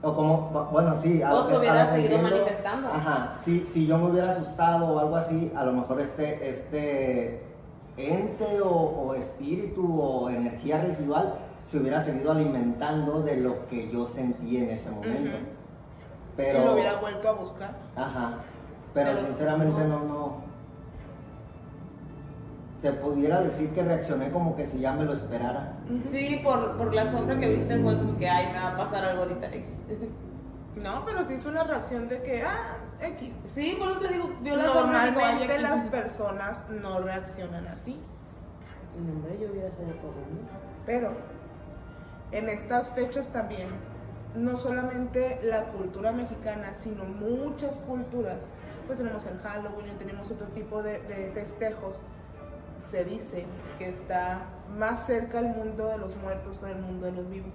[0.02, 1.22] O como, bueno, sí.
[1.22, 2.94] a O se hubiera seguido entiendo- manifestando.
[2.94, 7.44] Ajá, sí, si yo me hubiera asustado o algo así, a lo mejor este, este
[8.00, 14.06] ente o, o espíritu o energía residual se hubiera seguido alimentando de lo que yo
[14.06, 15.38] sentí en ese momento.
[16.36, 17.78] Pero, y lo hubiera vuelto a buscar.
[17.96, 18.38] ajá,
[18.94, 20.00] pero, Pero sinceramente no.
[20.00, 20.50] no, no.
[22.82, 25.74] Se pudiera decir que reaccioné como que si ya me lo esperara.
[26.10, 29.04] Sí, por, por la sombra que viste fue como que, ay, me va a pasar
[29.04, 29.48] algo ahorita.
[29.48, 29.66] X.
[30.84, 33.30] No, pero sí es una reacción de que, ah, X.
[33.48, 35.62] Sí, por eso te digo, vio la sombra y dijo, ay, Normalmente X.
[35.62, 38.00] las personas no reaccionan así.
[38.98, 40.42] No, hombre, yo hubiera salido corriendo.
[40.86, 41.12] Pero
[42.32, 43.68] en estas fechas también,
[44.36, 48.40] no solamente la cultura mexicana, sino muchas culturas,
[48.86, 51.98] pues tenemos el Halloween, tenemos otro tipo de, de festejos.
[52.78, 53.46] Se dice
[53.78, 54.42] que está
[54.78, 57.54] más cerca el mundo de los muertos con el mundo de los vivos.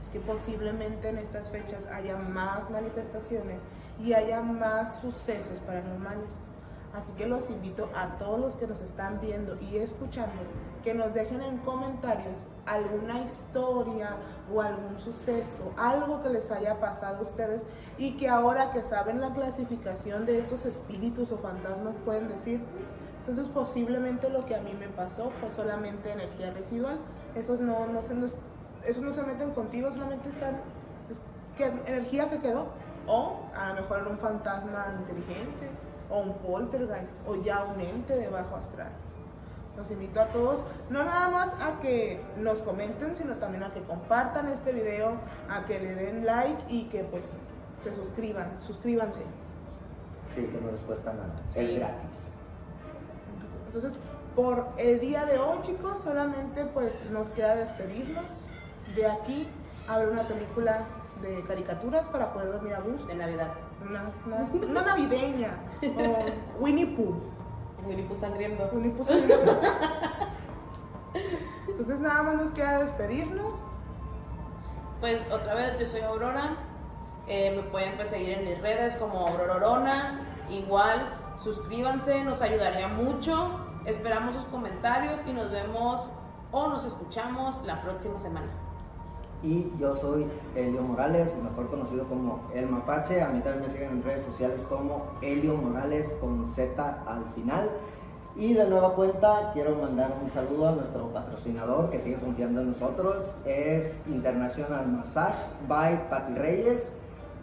[0.00, 3.60] Es que posiblemente en estas fechas haya más manifestaciones
[4.02, 6.48] y haya más sucesos paranormales.
[6.94, 10.32] Así que los invito a todos los que nos están viendo y escuchando
[10.82, 14.16] que nos dejen en comentarios alguna historia
[14.52, 17.62] o algún suceso, algo que les haya pasado a ustedes
[17.98, 22.62] y que ahora que saben la clasificación de estos espíritus o fantasmas pueden decir,
[23.20, 26.98] entonces posiblemente lo que a mí me pasó fue solamente energía residual.
[27.34, 28.14] Esos no, no se,
[28.86, 30.60] esos no se meten contigo, solamente están
[31.10, 31.20] es
[31.86, 32.68] energía que quedó.
[33.08, 35.70] O a lo mejor era un fantasma inteligente,
[36.10, 38.92] o un poltergeist, o ya un ente de bajo astral.
[39.76, 43.82] Los invito a todos, no nada más a que nos comenten, sino también a que
[43.82, 45.12] compartan este video,
[45.48, 47.30] a que le den like y que pues
[47.82, 49.22] se suscriban, suscríbanse.
[50.34, 51.32] Sí, que no les cuesta nada.
[51.46, 51.60] Sí.
[51.60, 52.32] Es gratis.
[53.66, 53.92] Entonces,
[54.34, 58.26] por el día de hoy, chicos, solamente pues nos queda despedirnos.
[58.96, 59.48] De aquí
[59.86, 60.86] habrá una película
[61.22, 63.06] de caricaturas para poder dormir a gusto.
[63.06, 63.52] De Navidad.
[63.88, 65.50] Una, una- una navideña.
[65.98, 67.16] O Winnie Pooh.
[67.86, 68.68] Winnie Pooh sangriento.
[68.72, 69.56] Winnie Pooh sangriento.
[71.68, 73.54] Entonces nada más nos queda despedirnos.
[75.00, 76.56] Pues otra vez, yo soy Aurora.
[77.26, 80.26] Eh, me pueden pues, seguir en mis redes como Aurora Orona.
[80.50, 83.60] Igual, suscríbanse, nos ayudaría mucho.
[83.84, 86.10] Esperamos sus comentarios y nos vemos
[86.50, 88.48] o nos escuchamos la próxima semana.
[89.42, 90.26] Y yo soy
[90.56, 93.22] Elio Morales, mejor conocido como El Mapache.
[93.22, 97.70] A mí también me siguen en redes sociales como Elio Morales con Z al final.
[98.36, 102.68] Y de nueva cuenta quiero mandar un saludo a nuestro patrocinador que sigue confiando en
[102.68, 103.34] nosotros.
[103.44, 106.92] Es International Massage by Pati Reyes.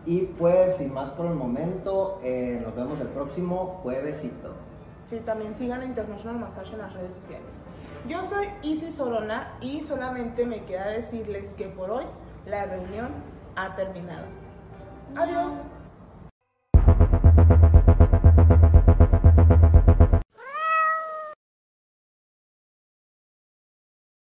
[0.05, 4.53] Y pues sin más por el momento, eh, nos vemos el próximo juevesito.
[5.09, 7.64] Sí, también sigan a International Massage en las redes sociales.
[8.07, 12.05] Yo soy Isis Orona y solamente me queda decirles que por hoy
[12.45, 13.09] la reunión
[13.55, 14.25] ha terminado.
[15.15, 15.53] Adiós.